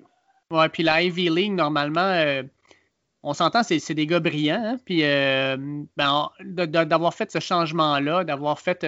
[0.50, 2.42] Oui, puis la Ivy League, normalement, euh,
[3.22, 4.62] on s'entend, c'est des gars brillants.
[4.62, 4.78] Hein?
[4.84, 5.00] Puis
[5.96, 8.84] ben, d'avoir fait ce changement-là, d'avoir fait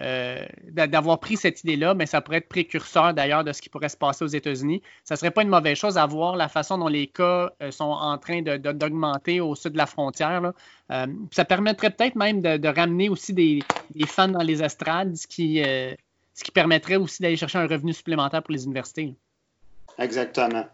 [0.00, 3.88] euh, d'avoir pris cette idée-là, mais ça pourrait être précurseur d'ailleurs de ce qui pourrait
[3.88, 4.80] se passer aux États-Unis.
[5.02, 7.72] Ça ne serait pas une mauvaise chose à voir la façon dont les cas euh,
[7.72, 10.52] sont en train d'augmenter au sud de la frontière.
[10.92, 13.58] Euh, ça permettrait peut-être même de, ramener aussi des,
[14.06, 18.42] fans dans les estrades, ce qui, ce qui permettrait aussi d'aller chercher un revenu supplémentaire
[18.44, 19.14] pour les universités.
[19.98, 20.66] Exactement.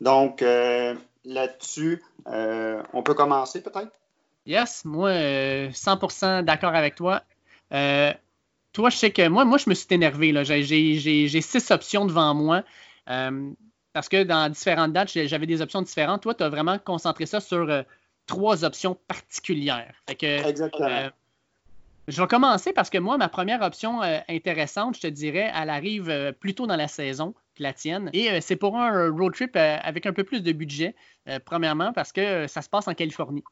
[0.00, 0.40] Donc,
[1.24, 3.90] là-dessus, on peut commencer peut-être?
[4.46, 7.22] Yes, moi, 100% d'accord avec toi
[8.78, 10.32] toi, je sais que moi, moi je me suis énervé.
[10.44, 12.62] J'ai six options devant moi.
[13.10, 13.50] Euh,
[13.92, 16.22] parce que dans différentes dates, j'avais des options différentes.
[16.22, 17.82] Toi, tu as vraiment concentré ça sur euh,
[18.26, 19.92] trois options particulières.
[20.06, 20.86] Exactement.
[20.86, 21.10] Euh,
[22.06, 26.32] je vais commencer parce que moi, ma première option intéressante, je te dirais, elle arrive
[26.38, 28.10] plus tôt dans la saison que la tienne.
[28.12, 30.94] Et c'est pour un road trip avec un peu plus de budget,
[31.44, 33.42] premièrement, parce que ça se passe en Californie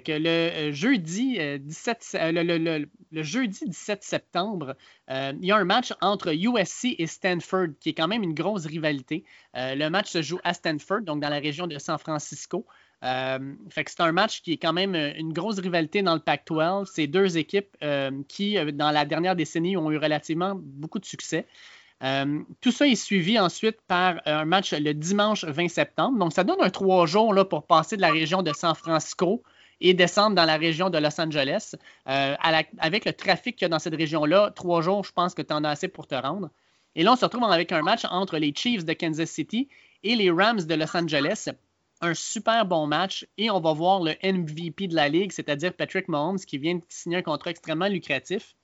[0.00, 4.74] que le euh, jeudi, 17, euh, euh, le, jeudi 17 septembre,
[5.08, 8.64] il y a un match entre USC et Stanford, qui est quand même une grosse
[8.64, 9.24] rivalité.
[9.54, 12.66] le match se joue à Stanford, donc dans la région de San Francisco.
[13.02, 16.86] fait c'est un match qui est quand même une grosse rivalité dans le Pac-12.
[16.86, 17.76] C'est deux équipes
[18.28, 21.46] qui, dans la dernière décennie, ont eu relativement beaucoup de succès.
[22.62, 26.18] tout ça est suivi ensuite par un match le dimanche 20 septembre.
[26.18, 29.42] Donc, ça donne un trois jours là, pour passer de la région de San Francisco
[29.82, 31.74] et descendre dans la région de Los Angeles.
[32.08, 32.36] Euh,
[32.78, 35.52] avec le trafic qu'il y a dans cette région-là, trois jours, je pense que tu
[35.52, 36.50] en as assez pour te rendre.
[36.94, 39.68] Et là, on se retrouve avec un match entre les Chiefs de Kansas City
[40.04, 41.48] et les Rams de Los Angeles.
[42.00, 46.08] Un super bon match et on va voir le MVP de la ligue, c'est-à-dire Patrick
[46.08, 48.54] Mahomes, qui vient de signer un contrat extrêmement lucratif.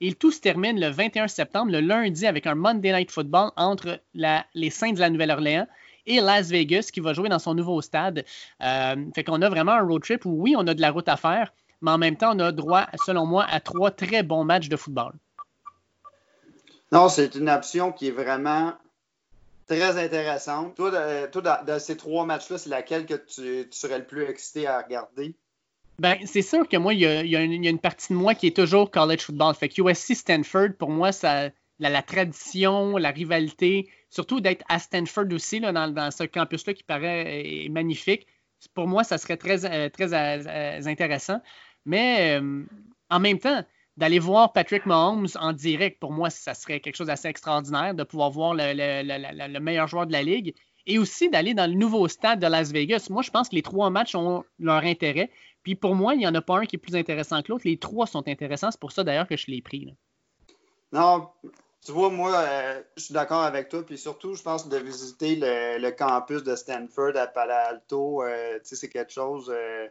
[0.00, 4.00] Et tout se termine le 21 septembre, le lundi, avec un Monday Night Football entre
[4.14, 5.66] les Saints de la Nouvelle-Orléans
[6.06, 8.24] et Las Vegas qui va jouer dans son nouveau stade.
[8.62, 11.08] Euh, fait qu'on a vraiment un road trip où oui, on a de la route
[11.08, 14.44] à faire, mais en même temps, on a droit, selon moi, à trois très bons
[14.44, 15.12] matchs de football.
[16.92, 18.74] Non, c'est une option qui est vraiment
[19.66, 20.74] très intéressante.
[20.74, 25.34] Toi, de, ces trois matchs-là, c'est laquelle que tu, serais le plus excité à regarder?
[25.98, 28.90] Ben, c'est sûr que moi, il y, a, une, partie de moi qui est toujours
[28.90, 29.54] college football.
[29.54, 31.50] Fait que USC Stanford, pour moi, ça,
[31.88, 37.66] la, tradition, la rivalité, surtout d'être à Stanford aussi, là, dans, ce campus-là qui paraît
[37.70, 38.26] magnifique.
[38.74, 40.14] pour moi, ça serait très, très
[40.86, 41.40] intéressant.
[41.84, 42.40] Mais
[43.10, 43.64] en même temps,
[43.96, 48.04] d'aller voir Patrick Mahomes en direct, pour moi, ça serait quelque chose d'assez extraordinaire de
[48.04, 50.54] pouvoir voir le, meilleur joueur de la ligue
[50.86, 53.06] et aussi d'aller dans le nouveau stade de Las Vegas.
[53.10, 55.30] Moi, je pense que les trois matchs ont leur intérêt.
[55.62, 57.64] Puis pour moi, il n'y en a pas un qui est plus intéressant que l'autre.
[57.66, 58.70] Les trois sont intéressants.
[58.72, 59.94] C'est pour ça d'ailleurs que je l'ai pris.
[60.92, 61.28] Non,
[61.84, 63.84] tu vois, moi, euh, je suis d'accord avec toi.
[63.84, 68.88] Puis surtout, je pense de visiter le, campus de Stanford à Palo Alto, euh, c'est
[68.88, 69.52] quelque chose.
[69.54, 69.88] Euh,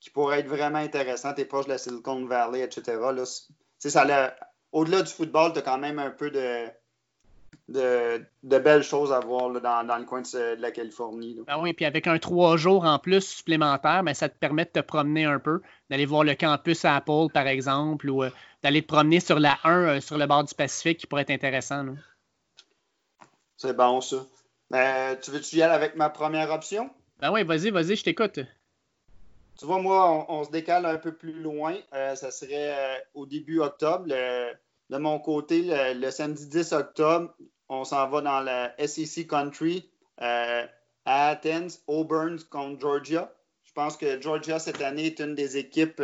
[0.00, 1.34] qui pourrait être vraiment intéressant.
[1.34, 2.98] Tu es proche de la Silicon Valley, etc.
[3.12, 3.24] Là,
[3.78, 4.34] ça
[4.72, 6.66] au-delà du football, tu as quand même un peu de,
[7.70, 11.38] de, belles choses à voir dans, le coin de, la Californie.
[11.46, 14.70] Ah oui, puis avec un trois jours en plus supplémentaire, ben, ça te permet de
[14.70, 18.30] te promener un peu, d'aller voir le campus Apple, par exemple, ou euh,
[18.62, 21.30] d'aller te promener sur la 1 euh, sur le bord du Pacifique qui pourrait être
[21.30, 21.86] intéressant.
[23.56, 24.26] C'est bon, ça.
[24.70, 26.90] Ben, tu veux-tu y aller avec ma première option?
[27.20, 28.40] Ben oui, vas-y, vas-y, je t'écoute.
[29.58, 31.76] Tu vois, moi, on, se décale un peu plus loin.
[31.92, 34.06] Euh, ça serait au début octobre.
[34.06, 37.34] de mon côté, le, samedi 10 octobre,
[37.70, 39.88] on s'en va dans la SEC Country
[40.20, 40.66] euh,
[41.06, 43.32] à Athens, Auburn contre Georgia.
[43.64, 46.02] Je pense que Georgia, cette année, est une des équipes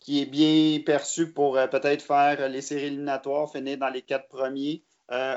[0.00, 4.82] qui est bien perçue pour peut-être faire les séries éliminatoires, finir dans les quatre premiers.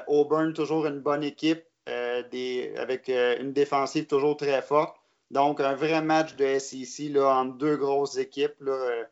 [0.07, 4.97] Auburn, toujours une bonne équipe avec une défensive toujours très forte.
[5.31, 8.55] Donc, un vrai match de SEC là, entre deux grosses équipes.
[8.61, 9.03] Euh,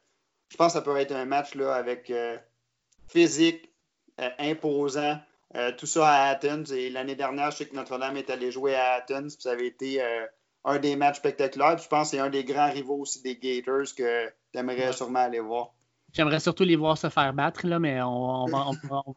[0.50, 2.38] je pense que ça peut être un match avec euh,
[3.08, 3.72] physique,
[5.56, 6.72] euh, tout ça à Athens.
[6.72, 9.36] Et l'année dernière, je sais que Notre-Dame est allé jouer à Athens.
[9.36, 10.02] Puis ça avait été
[10.66, 11.78] un des matchs spectaculaires.
[11.78, 15.20] je pense que c'est un des grands rivaux aussi des Gators que tu aimerais sûrement
[15.20, 15.74] aller voir.
[16.14, 18.66] J'aimerais surtout les voir se faire battre, là, mais on, va,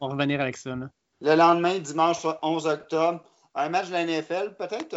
[0.01, 0.75] revenir avec ça.
[1.21, 3.23] Le lendemain, dimanche 11 octobre,
[3.55, 4.97] un match de la NFL, peut-être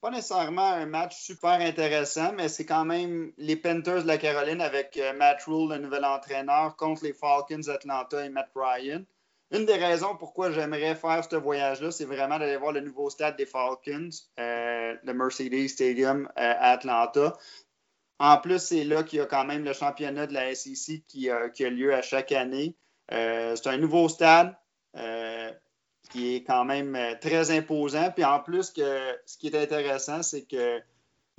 [0.00, 4.60] pas nécessairement un match super intéressant, mais c'est quand même les Panthers de la Caroline
[4.60, 9.02] avec euh, Matt Rule, le nouvel entraîneur, contre les Falcons d'Atlanta et Matt Ryan.
[9.52, 13.36] Une des raisons pourquoi j'aimerais faire ce voyage-là, c'est vraiment d'aller voir le nouveau stade
[13.36, 17.36] des Falcons, euh, le Mercedes Stadium euh, à Atlanta.
[18.18, 21.28] En plus, c'est là qu'il y a quand même le championnat de la SEC qui,
[21.54, 22.74] qui a lieu à chaque année.
[23.10, 24.56] c'est un nouveau stade
[26.10, 28.10] qui est quand même euh, très imposant.
[28.10, 30.80] Puis en plus, ce qui est intéressant, c'est que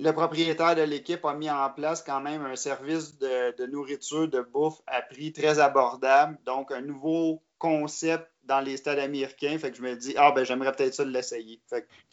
[0.00, 4.40] le propriétaire de l'équipe a mis en place quand même un service de, nourriture, de
[4.40, 6.38] bouffe à prix très abordable.
[6.44, 9.58] Donc, un nouveau concept dans les stades américains.
[9.58, 11.60] Fait que je me dis, ah, ben, j'aimerais peut-être ça l'essayer.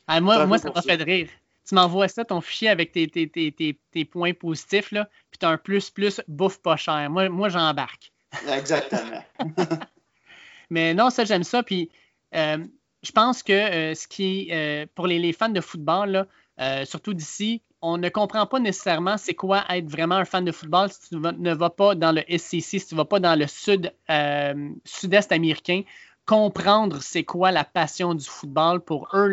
[0.07, 1.29] Ah, moi, moi ça m'a fait de rire.
[1.67, 5.57] Tu m'envoies ça, ton fichier avec tes, tes, points positifs, là, puis tu as un
[5.57, 7.09] plus-plus bouffe pas cher.
[7.09, 8.11] Moi, moi j'embarque.
[8.47, 9.23] Exactement.
[10.69, 11.63] Mais non, ça, j'aime ça.
[11.63, 11.89] Puis
[12.35, 12.57] euh,
[13.03, 16.27] je pense que euh, ce qui, euh, pour les, fans de football,
[16.85, 20.89] surtout d'ici, on ne comprend pas nécessairement c'est quoi être vraiment un fan de football
[20.91, 23.47] si tu ne vas pas dans le SEC, si tu ne vas pas dans le
[23.47, 23.93] sud,
[24.85, 25.81] sud-est américain.
[26.25, 28.79] Comprendre c'est quoi la passion du football.
[28.79, 29.31] Pour eux,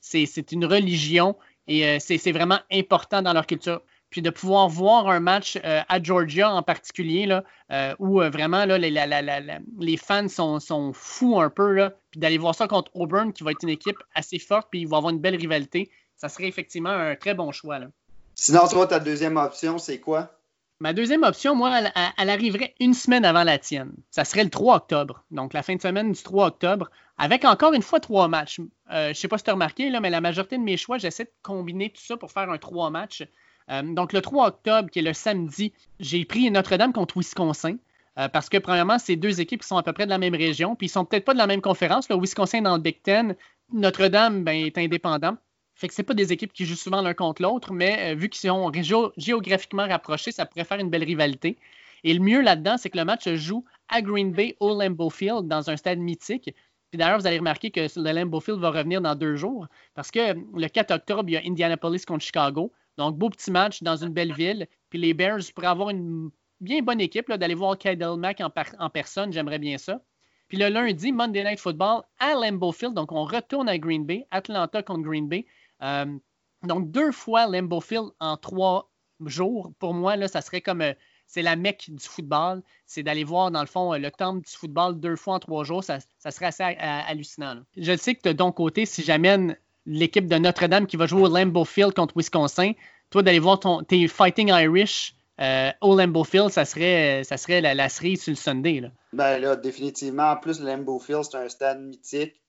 [0.00, 1.36] c'est une religion
[1.66, 3.80] et c'est vraiment important dans leur culture
[4.10, 8.30] puis de pouvoir voir un match euh, à Georgia en particulier, là, euh, où euh,
[8.30, 13.32] vraiment là, les, fans sont, fous un peu, là, puis d'aller voir ça contre Auburn,
[13.32, 16.28] qui va être une équipe assez forte, puis ils vont avoir une belle rivalité, ça
[16.28, 17.78] serait effectivement un très bon choix.
[17.78, 17.86] Là.
[18.34, 20.34] Sinon, toi, ta deuxième option, c'est quoi?
[20.80, 21.80] Ma deuxième option, moi,
[22.18, 23.92] elle, arriverait une semaine avant la tienne.
[24.10, 27.72] Ça serait le 3 octobre, donc la fin de semaine du 3 octobre, avec encore
[27.72, 28.60] une fois trois matchs.
[28.88, 30.98] je ne sais pas si tu as remarqué, là, mais la majorité de mes choix,
[30.98, 33.24] j'essaie de combiner tout ça pour faire un trois matchs.
[33.70, 37.76] Euh, donc, le 3 octobre, qui est le samedi, j'ai pris Notre-Dame contre Wisconsin.
[38.18, 40.34] Euh, parce que, premièrement, c'est deux équipes qui sont à peu près de la même
[40.34, 42.08] région, puis ils sont peut-être pas de la même conférence.
[42.08, 43.36] Le Wisconsin dans le Big Ten,
[43.72, 45.36] Notre-Dame ben, est indépendant.
[45.78, 48.28] Fait que c'est pas des équipes qui jouent souvent l'un contre l'autre, mais euh, vu
[48.28, 48.72] qu'ils sont
[49.16, 51.56] géographiquement rapprochés, ça pourrait faire une belle rivalité.
[52.02, 55.08] Et le mieux là-dedans, c'est que le match se joue à Green Bay au Lambeau
[55.08, 56.52] Field, dans un stade mythique.
[56.90, 60.10] Puis d'ailleurs, vous allez remarquer que le Lambeau Field va revenir dans deux jours, parce
[60.10, 62.72] que le 4 octobre, il y a Indianapolis contre Chicago.
[62.96, 64.66] Donc, beau petit match dans une belle ville.
[64.90, 68.50] Puis les Bears pourraient avoir une bien bonne équipe d'aller voir Kyle Mack en,
[68.80, 69.32] en personne.
[69.32, 70.00] J'aimerais bien ça.
[70.48, 72.94] Puis le lundi, Monday Night Football à Lambeau Field.
[72.94, 75.46] Donc, on retourne à Green Bay, Atlanta contre Green Bay.
[75.82, 76.18] Euh,
[76.64, 78.90] donc, deux fois Lambeau Field en trois
[79.24, 79.72] jours.
[79.78, 80.82] Pour moi, là, ça serait comme.
[80.82, 80.94] Euh,
[81.26, 82.62] c'est la mecque du football.
[82.86, 85.84] C'est d'aller voir, dans le fond, le temple du football deux fois en trois jours.
[85.84, 86.00] Ça,
[86.30, 87.56] serait assez hallucinant.
[87.76, 89.54] Je sais que de ton côté, si j'amène
[89.84, 92.72] l'équipe de Notre-Dame qui va jouer au Lambeau Field contre Wisconsin,
[93.10, 97.60] toi, d'aller voir ton, tes Fighting Irish euh, au Lambeau Field, ça serait, ça serait
[97.60, 98.80] la, la cerise sur le Sunday.
[98.80, 98.88] Là.
[99.12, 100.30] Ben là, définitivement.
[100.30, 102.40] En plus, Lambeau Field, c'est un stade mythique.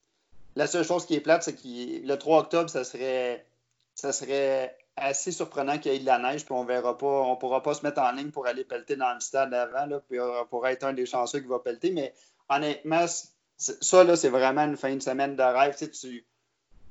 [0.56, 3.46] La seule chose qui est plate, c'est que le 3 octobre, ça serait,
[3.94, 7.36] ça serait assez surprenant qu'il y ait de la neige, puis on verra pas, on
[7.36, 10.20] pourra pas se mettre en ligne pour aller pelleter dans le stade avant, là, puis
[10.20, 11.92] on pourra être un des chanceux qui va pelleter.
[11.92, 12.14] Mais
[12.48, 13.06] honnêtement,
[13.56, 15.76] ça, là, c'est vraiment une fin de semaine de rêve.
[15.76, 16.26] Tu, tu,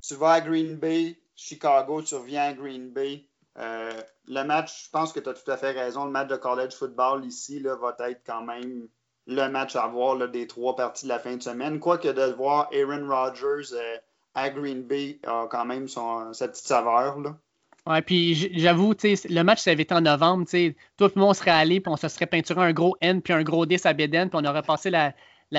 [0.02, 3.26] tu vas à Green Bay, Chicago, tu reviens à Green Bay.
[3.58, 6.04] Euh, le match, je pense que tu as tout à fait raison.
[6.04, 8.88] Le match de college football ici là, va être quand même
[9.26, 11.78] le match à voir là, des trois parties de la fin de semaine.
[11.78, 13.96] Quoique de voir Aaron Rodgers euh,
[14.34, 17.20] à Green Bay a quand même son, sa petite saveur.
[17.20, 17.36] Là.
[17.86, 20.46] Ouais, puis j'avoue, le match, ça avait été en novembre.
[20.96, 23.32] Toi et moi, on serait allés, puis on se serait peinturé un gros N puis
[23.32, 25.14] un gros 10 à Beden, puis on aurait passé la,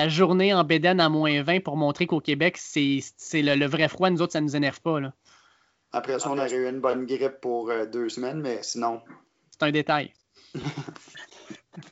[0.08, 3.02] journée en Beden à moins 20 pour montrer qu'au Québec, c'est
[3.34, 4.08] le, vrai froid.
[4.10, 5.00] Nous autres, ça ne nous énerve pas.
[5.00, 5.12] Là.
[5.92, 9.02] Après ça, on aurait eu une bonne grippe pour euh, deux semaines, mais sinon.
[9.50, 10.12] C'est un détail.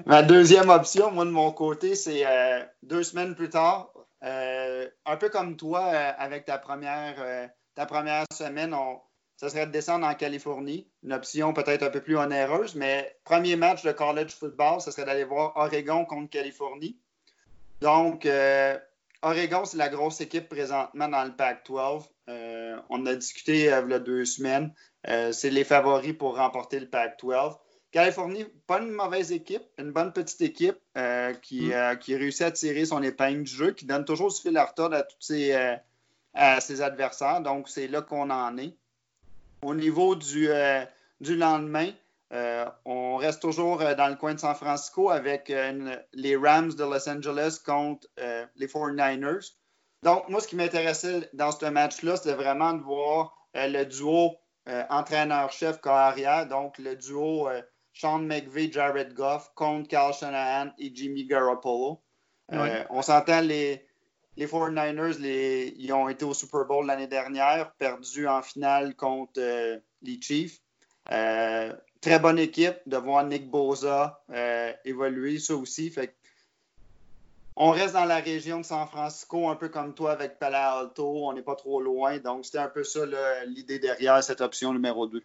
[0.07, 3.93] Ma deuxième option, moi, de mon côté, c'est euh, deux semaines plus tard.
[4.23, 9.01] Euh, un peu comme toi, avec ta première, ta première semaine, on,
[9.37, 10.87] ça serait de descendre en Californie.
[11.03, 15.07] Une option peut-être un peu plus onéreuse, mais premier match de college football, ce serait
[15.07, 16.99] d'aller voir Oregon contre Californie.
[17.81, 18.27] Donc,
[19.23, 22.05] Oregon, c'est la grosse équipe présentement dans le Pac-12.
[22.29, 24.73] Euh, on a discuté euh, il y a deux semaines.
[25.09, 27.57] Euh, c'est les favoris pour remporter le Pac-12.
[27.91, 30.79] Californie, pas une mauvaise équipe, une bonne petite équipe
[31.43, 31.99] qui, mm.
[31.99, 34.97] qui réussit à tirer son épingle du jeu, qui donne toujours ce fil à retordre
[34.97, 35.53] à tous ses,
[36.35, 37.41] à ses adversaires.
[37.41, 38.77] Donc, c'est là qu'on en est.
[39.63, 40.49] Au niveau du,
[41.21, 41.91] du lendemain,
[42.85, 45.53] on reste toujours dans le coin de San Francisco avec
[46.13, 48.07] les Rams de Los Angeles contre
[48.55, 49.53] les 49ers.
[50.03, 54.37] Donc, moi, ce qui m'intéressait dans ce match-là, c'était vraiment de voir euh, le duo
[54.69, 57.61] euh, entraîneur-chef carrière, donc le duo euh,
[58.01, 62.01] Sean McVay, Jared Goff contre Carl Shanahan et Jimmy Garoppolo.
[62.49, 63.87] on s'entend, les,
[64.37, 69.41] les 49ers, les, ils ont été au Super Bowl l'année dernière, perdu en finale contre
[70.03, 70.61] les Chiefs.
[71.05, 74.25] très bonne équipe de voir Nick Boza
[74.85, 75.91] évoluer, ça aussi.
[75.91, 76.17] Fait
[77.63, 81.27] on reste dans la région de San Francisco, un peu comme toi avec Palo Alto.
[81.29, 82.19] On n'est pas trop loin.
[82.19, 83.01] Donc, c'était un peu ça
[83.45, 85.23] l'idée derrière cette option numéro 2.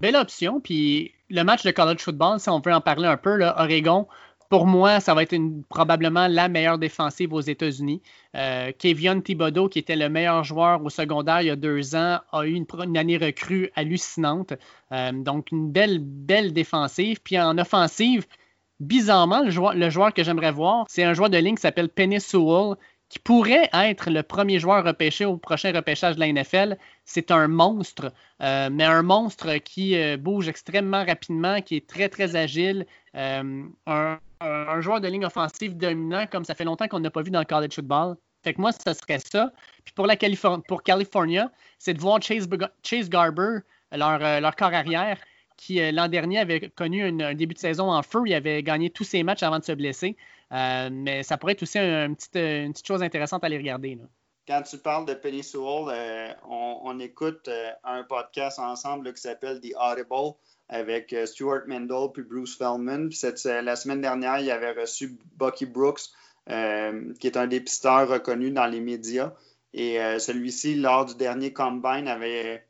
[0.00, 0.60] Belle option.
[0.60, 4.06] Puis le match de college football, si on veut en parler un peu, là, Oregon,
[4.50, 5.36] pour moi, ça va être
[5.68, 8.02] probablement la meilleure défensive aux États-Unis.
[8.34, 12.18] Euh, Kevion Thibodeau, qui était le meilleur joueur au secondaire il y a deux ans,
[12.32, 14.54] a eu une, année recrue hallucinante.
[14.90, 17.20] Euh, donc, une belle, belle défensive.
[17.22, 18.26] Puis en offensive,
[18.80, 22.74] bizarrement, le joueur, que j'aimerais voir, c'est un joueur de ligne qui s'appelle Penny Sewell,
[23.10, 26.78] qui pourrait être le premier joueur repêché au prochain repêchage de la NFL.
[27.04, 32.08] C'est un monstre, euh, mais un monstre qui euh, bouge extrêmement rapidement, qui est très,
[32.08, 32.86] très agile.
[33.16, 37.32] Euh, un, joueur de ligne offensive dominant, comme ça fait longtemps qu'on n'a pas vu
[37.32, 38.16] dans le college football.
[38.44, 39.52] Fait que moi, ce serait ça.
[39.84, 40.14] Puis pour, la
[40.68, 43.58] pour California, c'est de voir Chase, Garber,
[43.90, 45.18] leur, leur corps arrière,
[45.56, 48.22] qui l'an dernier avait connu un début de saison en feu.
[48.24, 50.16] Il avait gagné tous ses matchs avant de se blesser.
[50.52, 53.98] Euh, mais ça pourrait être aussi une, petite, chose intéressante à aller regarder.
[54.48, 57.48] Quand tu parles de Penny Sewell, euh, on, écoute
[57.84, 60.34] un podcast ensemble qui s'appelle The Audible
[60.68, 63.10] avec Stuart Mendel puis Bruce Feldman.
[63.44, 66.10] la semaine dernière, il avait reçu Bucky Brooks,
[66.46, 69.32] qui est un dépisteur reconnu dans les médias.
[69.72, 72.64] Et celui-ci, lors du dernier combine, avait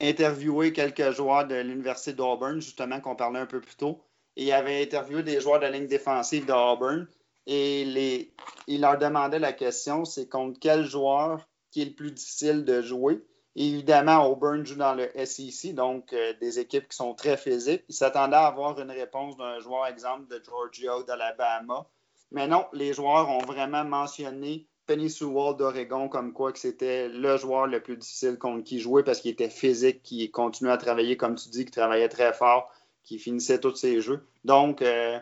[0.00, 4.02] interviewé quelques joueurs de l'Université d'Auburn, justement, qu'on parlait un peu plus tôt.
[4.36, 7.06] Et il avait interviewé des joueurs de la ligne défensive d'Auburn.
[7.46, 8.34] Et les,
[8.66, 12.82] il leur demandait la question c'est contre quel joueur qui est le plus difficile de
[12.82, 13.22] jouer?
[13.56, 17.84] évidemment, Auburn joue dans le SEC, donc euh, des équipes qui sont très physiques.
[17.88, 21.86] Il s'attendait à avoir une réponse d'un joueur, exemple, de Georgia ou d'Alabama.
[22.32, 27.36] Mais non, les joueurs ont vraiment mentionné Penny Sewell d'Oregon comme quoi que c'était le
[27.36, 31.16] joueur le plus difficile contre qui jouer parce qu'il était physique, qui continuait à travailler,
[31.16, 32.72] comme tu dis, qui travaillait très fort,
[33.02, 34.26] qui finissait tous ses jeux.
[34.44, 35.18] Donc, euh,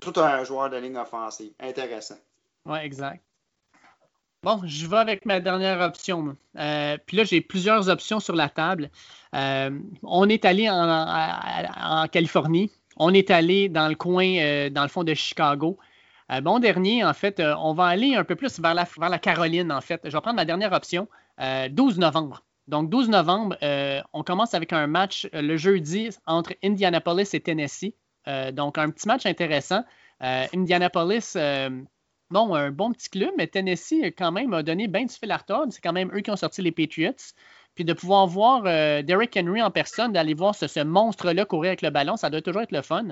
[0.00, 1.52] tout un joueur de ligne offensive.
[1.60, 2.18] Intéressant.
[2.66, 3.22] Oui, exact.
[4.42, 6.36] Bon, je vais avec ma dernière option.
[6.58, 8.90] Euh, puis là, j'ai plusieurs options sur la table.
[9.34, 9.70] Euh,
[10.02, 12.70] on est allé en, Californie.
[12.96, 15.78] On est allé dans le coin, dans le fond de Chicago.
[16.42, 20.00] Bon dernier, en fait, on va aller un peu plus vers la, Caroline, en fait.
[20.04, 21.06] Je vais prendre ma dernière option,
[21.38, 22.42] 12 euh, novembre.
[22.72, 23.54] Donc, 12 novembre,
[24.14, 27.92] on commence avec un match le jeudi entre Indianapolis et Tennessee.
[28.54, 29.84] donc, un petit match intéressant.
[30.20, 31.36] Indianapolis,
[32.30, 35.36] bon, un bon petit club, mais Tennessee, quand même, a donné bien du fil à
[35.36, 35.70] retordre.
[35.70, 37.34] C'est quand même eux qui ont sorti les Patriots.
[37.74, 41.90] Puis de pouvoir voir Derrick Henry en personne, d'aller voir ce, monstre-là courir avec le
[41.90, 43.04] ballon, ça doit toujours être le fun.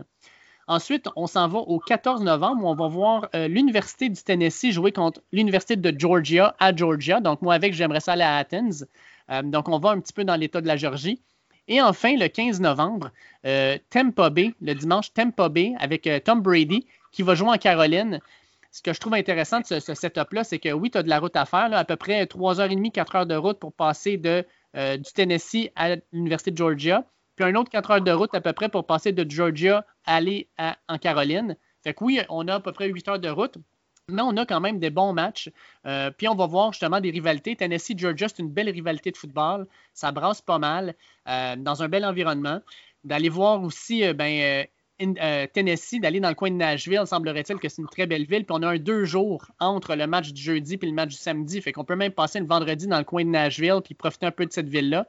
[0.71, 4.71] Ensuite, on s'en va au 14 novembre où on va voir euh, l'Université du Tennessee
[4.71, 7.21] jouer contre l'Université de Georgia à Georgia.
[7.21, 8.87] Donc, moi, avec, j'aimerais ça aller à Athens.
[9.31, 11.21] Euh, donc, on va un petit peu dans l'État de la Géorgie.
[11.69, 13.11] Et enfin, le 15 novembre,
[13.47, 18.21] euh, Tampa Bay, le dimanche, Tampa Bay avec Tom Brady qui va jouer en Caroline.
[18.73, 21.19] Ce que je trouve intéressant de ce, setup-là, c'est que oui, tu as de la
[21.19, 25.13] route à faire, à peu près 3h30, 4 heures de route pour passer de, du
[25.13, 27.05] Tennessee à l'Université de Georgia
[27.41, 30.17] puis un autre 4 heures de route à peu près pour passer de Georgia à
[30.17, 30.49] aller
[30.89, 31.57] en Caroline.
[31.83, 33.57] Fait que oui, on a à peu près 8 heures de route,
[34.11, 35.51] mais on a quand même des bons matchs.
[35.87, 37.57] Euh, puis on va voir justement des rivalités.
[37.57, 39.67] Tennessee-Georgia, c'est une belle rivalité de football.
[39.95, 40.95] Ça brasse pas mal
[41.29, 42.61] euh, dans un bel environnement.
[43.05, 44.67] D'aller voir aussi euh, ben,
[45.53, 48.45] Tennessee, d'aller dans le coin de Nashville, semblerait-il que c'est une très belle ville.
[48.45, 51.17] Puis on a un deux jours entre le match du jeudi et le match du
[51.17, 51.61] samedi.
[51.63, 54.31] Fait qu'on peut même passer le vendredi dans le coin de Nashville puis profiter un
[54.31, 55.07] peu de cette ville-là.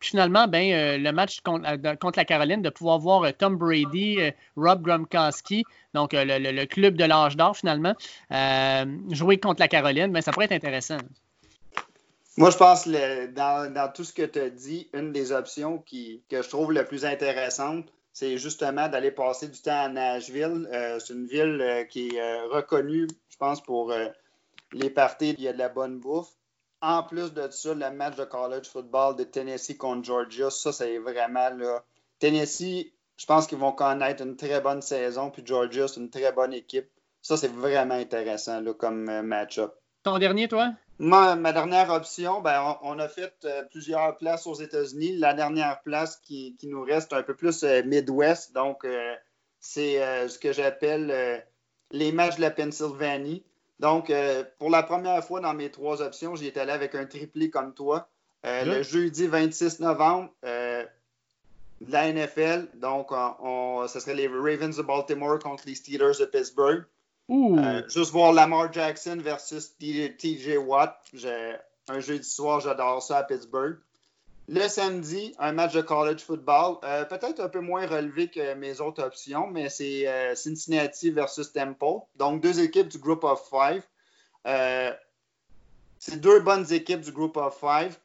[0.00, 3.56] Puis finalement, ben, euh, le match euh, contre, la Caroline, de pouvoir voir euh, Tom
[3.56, 4.18] Brady,
[4.56, 7.94] Rob Gronkowski, donc le, club de l'âge d'or finalement,
[9.10, 10.96] jouer contre la Caroline, ben, ça pourrait être intéressant.
[12.38, 16.22] Moi, je pense que dans, tout ce que tu as dit, une des options qui,
[16.30, 20.66] que je trouve le plus intéressante, c'est justement d'aller passer du temps à Nashville.
[20.98, 23.92] c'est une ville qui est reconnue, je pense, pour
[24.72, 26.30] les parties, il y a de la bonne bouffe
[26.82, 30.98] en plus de ça, le match de college football de Tennessee contre Georgia, ça, c'est
[30.98, 31.82] vraiment là.
[32.18, 36.32] Tennessee, je pense qu'ils vont connaître une très bonne saison, puis Georgia, c'est une très
[36.32, 36.88] bonne équipe.
[37.22, 39.74] Ça, c'est vraiment intéressant là, comme euh, match-up.
[40.02, 40.72] Ton dernier, toi?
[40.98, 45.16] Ma, dernière option, ben, on, a fait euh, plusieurs places aux États-Unis.
[45.16, 48.86] La dernière place qui, nous reste un peu plus euh, Midwest, donc
[49.60, 51.44] c'est ce que j'appelle
[51.90, 53.44] les matchs de la Pennsylvanie.
[53.80, 57.06] Donc, euh, pour la première fois dans mes trois options, j'y étais allé avec un
[57.06, 58.08] triplé comme toi.
[58.44, 60.84] Euh, le jeudi 26 novembre, euh,
[61.80, 62.68] de la NFL.
[62.74, 66.84] Donc, ce serait les Ravens de Baltimore contre les Steelers de Pittsburgh.
[67.88, 71.00] juste voir Lamar Jackson versus TJ Watt.
[71.88, 73.78] Un jeudi soir, j'adore ça à Pittsburgh.
[74.52, 78.80] Le samedi, un match de college football, euh, peut-être un peu moins relevé que mes
[78.80, 82.00] autres options, mais c'est euh, Cincinnati versus Temple.
[82.16, 83.84] Donc, deux équipes du Group of Five.
[84.48, 84.92] Euh,
[86.00, 87.96] c'est deux bonnes équipes du Group of Five.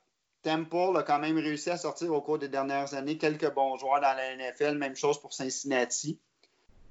[0.43, 4.01] Temple a quand même réussi à sortir au cours des dernières années quelques bons joueurs
[4.01, 4.77] dans la NFL.
[4.77, 6.19] Même chose pour Cincinnati.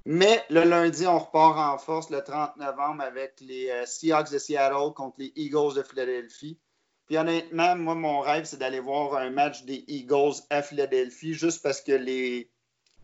[0.03, 4.93] Mais le lundi, on repart en force le 30 novembre avec les Seahawks de Seattle
[4.93, 6.59] contre les Eagles de Philadelphie.
[7.07, 11.61] Puis honnêtement, moi, mon rêve, c'est d'aller voir un match des Eagles à Philadelphie, juste
[11.61, 12.49] parce que les,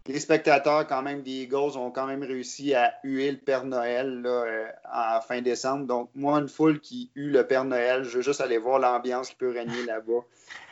[0.08, 4.22] les spectateurs, quand même, des Eagles ont quand même réussi à huer le Père Noël
[4.22, 5.86] là, euh, en fin décembre.
[5.86, 9.30] Donc, moi, une foule qui hue le Père Noël, je veux juste aller voir l'ambiance
[9.30, 10.26] qui peut régner là-bas.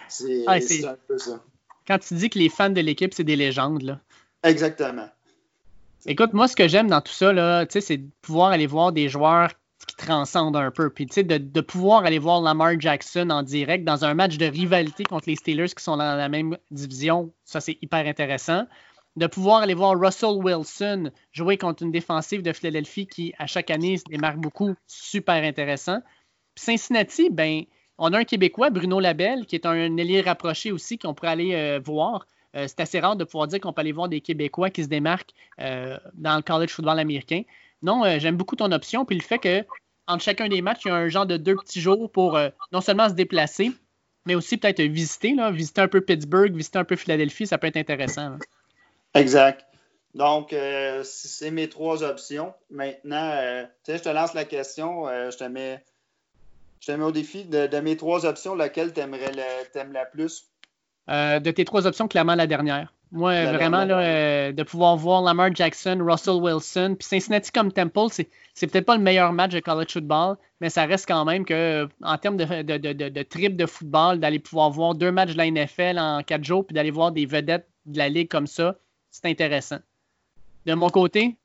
[0.08, 1.40] C'est un peu ça.
[1.88, 4.00] Quand tu dis que les fans de l'équipe, c'est des légendes, là.
[4.44, 5.08] Exactement.
[6.06, 9.52] Écoute, moi, ce que j'aime dans tout ça, c'est de pouvoir aller voir des joueurs
[9.86, 10.90] qui transcende un peu.
[10.90, 14.46] Puis, tu sais, de, pouvoir aller voir Lamar Jackson en direct dans un match de
[14.46, 18.66] rivalité contre les Steelers qui sont dans la même division, ça, c'est hyper intéressant.
[19.16, 23.72] De pouvoir aller voir Russell Wilson jouer contre une défensive de Philadelphie qui, à chaque
[23.72, 26.00] année, se démarque beaucoup, super intéressant.
[26.56, 27.64] Puis Cincinnati, ben,
[27.98, 31.54] on a un Québécois, Bruno Labelle, qui est un ailier rapproché aussi, qu'on pourrait aller
[31.54, 32.28] euh, voir.
[32.56, 34.88] Euh, c'est assez rare de pouvoir dire qu'on peut aller voir des Québécois qui se
[34.88, 37.44] démarquent euh, dans le college football américain.
[37.82, 39.06] Non, euh, j'aime beaucoup ton option.
[39.06, 39.66] Puis le fait que
[40.08, 42.50] entre chacun des matchs, il y a un genre de deux petits jours pour euh,
[42.72, 43.72] non seulement se déplacer,
[44.26, 47.68] mais aussi peut-être visiter, là, visiter un peu Pittsburgh, visiter un peu Philadelphie, ça peut
[47.68, 48.38] être intéressant.
[49.14, 49.66] Exact.
[50.16, 52.54] Donc, euh, c'est mes trois options.
[52.72, 55.84] Maintenant, je te lance la question, je te mets
[56.80, 60.48] je te mets au défi de, mes trois options, laquelle tu aimerais la plus?
[61.08, 62.94] de tes trois options, clairement la dernière.
[63.12, 68.08] Moi, vraiment, là, euh, de pouvoir voir Lamar Jackson, Russell Wilson, puis Cincinnati comme Temple,
[68.54, 71.90] c'est peut-être pas le meilleur match de college football, mais ça reste quand même que,
[72.04, 75.38] en termes de, de, de, de trip de football, d'aller pouvoir voir deux matchs de
[75.38, 78.76] la NFL en quatre jours, puis d'aller voir des vedettes de la ligue comme ça,
[79.10, 79.80] c'est intéressant.
[80.68, 81.36] De mon côté?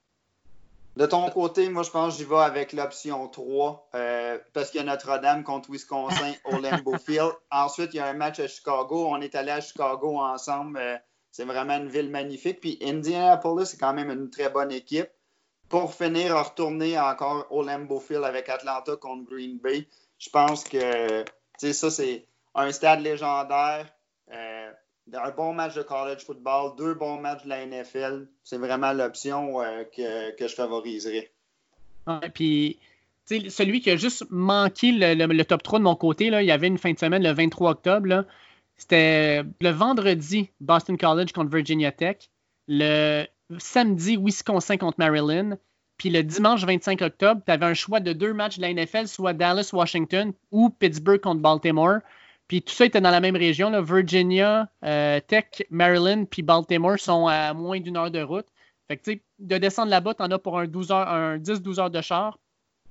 [0.97, 4.81] De ton côté, moi, je pense que j'y vais avec l'option 3, euh, parce qu'il
[4.81, 7.33] y a Notre-Dame contre Wisconsin au Lambeau Field.
[7.51, 9.09] Ensuite, il y a un match à Chicago.
[9.11, 10.79] On est allé à Chicago ensemble.
[10.79, 10.97] Euh,
[11.35, 12.61] c'est vraiment une ville magnifique.
[12.61, 15.09] Puis Indianapolis, c'est quand même une très bonne équipe.
[15.69, 21.25] Pour finir, retourner encore au Lambeau Field avec Atlanta contre Green Bay, je pense que
[21.57, 23.93] ça, c'est un stade légendaire.
[24.33, 24.71] Euh,
[25.13, 29.61] un bon match de college football, deux bons matchs de la NFL, c'est vraiment l'option
[29.61, 31.33] euh, que, je favoriserais.
[32.33, 32.79] puis,
[33.27, 36.79] celui qui a juste manqué le, top 3 de mon côté, il y avait une
[36.79, 38.25] fin de semaine le 23 octobre.
[38.77, 42.31] C'était le vendredi, Boston College contre Virginia Tech.
[42.69, 43.27] Le
[43.59, 45.59] samedi, Wisconsin contre Maryland.
[45.97, 49.07] Puis le dimanche 25 octobre, tu avais un choix de deux matchs de la NFL,
[49.07, 51.99] soit Dallas-Washington ou Pittsburgh contre Baltimore.
[52.49, 53.81] Puis tout ça était dans la même région.
[53.81, 58.47] Virginia, euh, Tech, Maryland, puis Baltimore sont à moins d'une heure de route.
[58.89, 61.91] Fait que, de descendre là-bas, tu en as pour un, 12 heures, un 10-12 heures
[61.91, 62.39] de char.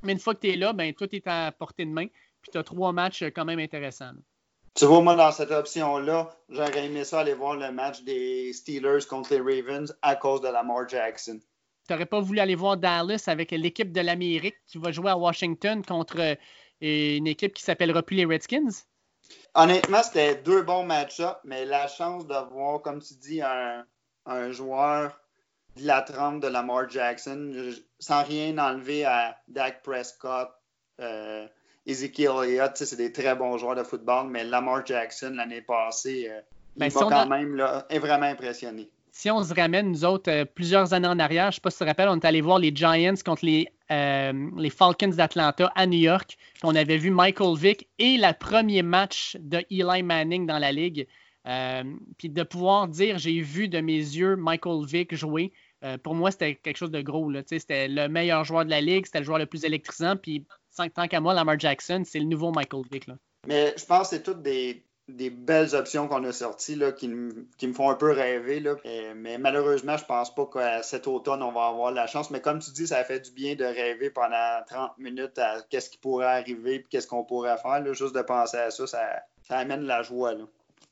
[0.02, 2.08] Mais une fois que tu es là, ben, tout est à portée de main.
[2.42, 4.14] Puis tu as trois matchs quand même intéressants.
[4.76, 9.06] Tu vois, moi, dans cette option-là, j'aurais aimé ça aller voir le match des Steelers
[9.08, 11.40] contre les Ravens à cause de Lamar Jackson.
[11.88, 15.18] Tu n'aurais pas voulu aller voir Dallas avec l'équipe de l'Amérique qui va jouer à
[15.18, 16.36] Washington contre euh,
[16.82, 18.72] une équipe qui s'appellera plus les Redskins?
[19.54, 23.86] Honnêtement, c'était deux bons match-ups, mais la chance de voir, comme tu dis, un,
[24.52, 25.20] joueur
[25.76, 30.50] de la trempe de Lamar Jackson, sans rien enlever à Dak Prescott,
[31.00, 31.48] euh,
[31.86, 36.40] Ezekiel Elliott, c'est des très bons joueurs de football, mais Lamar Jackson, l'année passée, euh,
[36.78, 38.90] ben, il quand même là, est vraiment impressionné.
[39.12, 41.70] Si on se ramène, nous autres, euh, plusieurs années en arrière, je ne sais pas
[41.70, 45.10] si tu te rappelles, on est allé voir les Giants contre les, euh, les Falcons
[45.10, 46.38] d'Atlanta à New York.
[46.64, 51.08] On avait vu Michael Vick et le premier match de Eli Manning dans la ligue.
[52.18, 55.52] puis de pouvoir dire j'ai vu de mes yeux Michael Vick jouer,
[56.02, 57.30] pour moi, c'était quelque chose de gros.
[57.46, 60.16] C'était le meilleur joueur de la ligue, c'était le joueur le plus électrisant.
[60.16, 60.46] Puis
[60.76, 63.08] tant qu'à moi, Lamar Jackson, c'est le nouveau Michael Vick.
[63.48, 67.74] Mais je pense que c'est toutes des, belles options qu'on a sorties là, qui, me
[67.74, 68.60] font un peu rêver.
[68.60, 68.76] Là.
[69.16, 72.32] mais malheureusement, je pense pas qu'à cet automne, on va avoir la chance.
[72.32, 75.90] Mais comme tu dis, ça fait du bien de rêver pendant 30 minutes à qu'est-ce
[75.90, 77.94] qui pourrait arriver et qu'est-ce qu'on pourrait faire.
[77.94, 80.34] Juste de penser à ça, ça, ça amène la joie.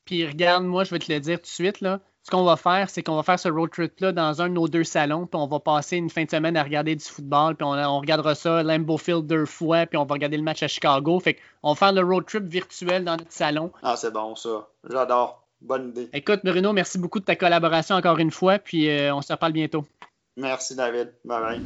[0.06, 1.82] Puis regarde, moi, je vais te le dire tout de suite.
[1.82, 4.54] Là ce qu'on va faire, c'est qu'on va faire ce road trip-là dans un de
[4.54, 7.56] nos deux salons, puis on va passer une fin de semaine à regarder du football,
[7.56, 10.68] puis on, regardera ça, Lambeau Field deux fois, puis on va regarder le match à
[10.68, 11.20] Chicago.
[11.20, 13.72] Fait qu'on va faire le road trip virtuel dans notre salon.
[13.82, 14.68] Ah, c'est bon ça.
[14.90, 15.44] J'adore.
[15.62, 16.10] Bonne idée.
[16.14, 19.54] Écoute, Bruno, merci beaucoup de ta collaboration encore une fois, puis euh, on se reparle
[19.54, 19.86] bientôt.
[20.38, 21.14] Merci, David.
[21.26, 21.62] Bye bye.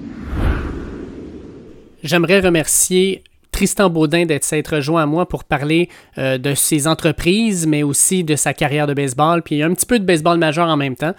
[2.04, 3.24] J'aimerais remercier
[3.56, 5.88] Tristan Baudin d'être s'être rejoint à moi pour parler
[6.18, 9.98] euh, de ses entreprises, mais aussi de sa carrière de baseball, puis un petit peu
[9.98, 11.14] de baseball majeur en même temps.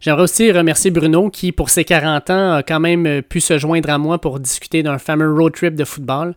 [0.00, 3.90] J'aimerais aussi remercier Bruno qui, pour ses 40 ans, a quand même pu se joindre
[3.90, 6.34] à moi pour discuter d'un fameux road trip de football.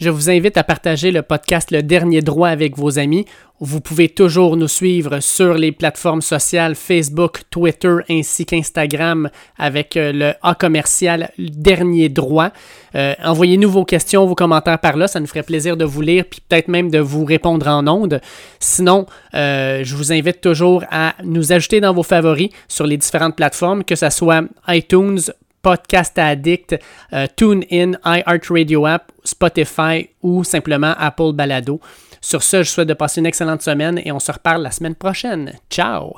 [0.00, 3.26] Je vous invite à partager le podcast Le Dernier Droit avec vos amis.
[3.60, 10.10] Vous pouvez toujours nous suivre sur les plateformes sociales Facebook, Twitter ainsi qu'Instagram avec euh,
[10.12, 12.50] le A commercial Dernier Droit.
[12.96, 15.06] Euh, envoyez-nous vos questions, vos commentaires par là.
[15.06, 18.20] Ça nous ferait plaisir de vous lire puis peut-être même de vous répondre en ondes.
[18.58, 23.36] Sinon, euh, je vous invite toujours à nous ajouter dans vos favoris sur les différentes
[23.36, 25.20] plateformes, que ce soit iTunes,
[25.64, 26.76] Podcast Addict,
[27.12, 31.80] euh, TuneIn, iHeartRadio App, Spotify ou simplement Apple Balado.
[32.20, 34.94] Sur ce, je souhaite de passer une excellente semaine et on se reparle la semaine
[34.94, 35.54] prochaine.
[35.70, 36.14] Ciao!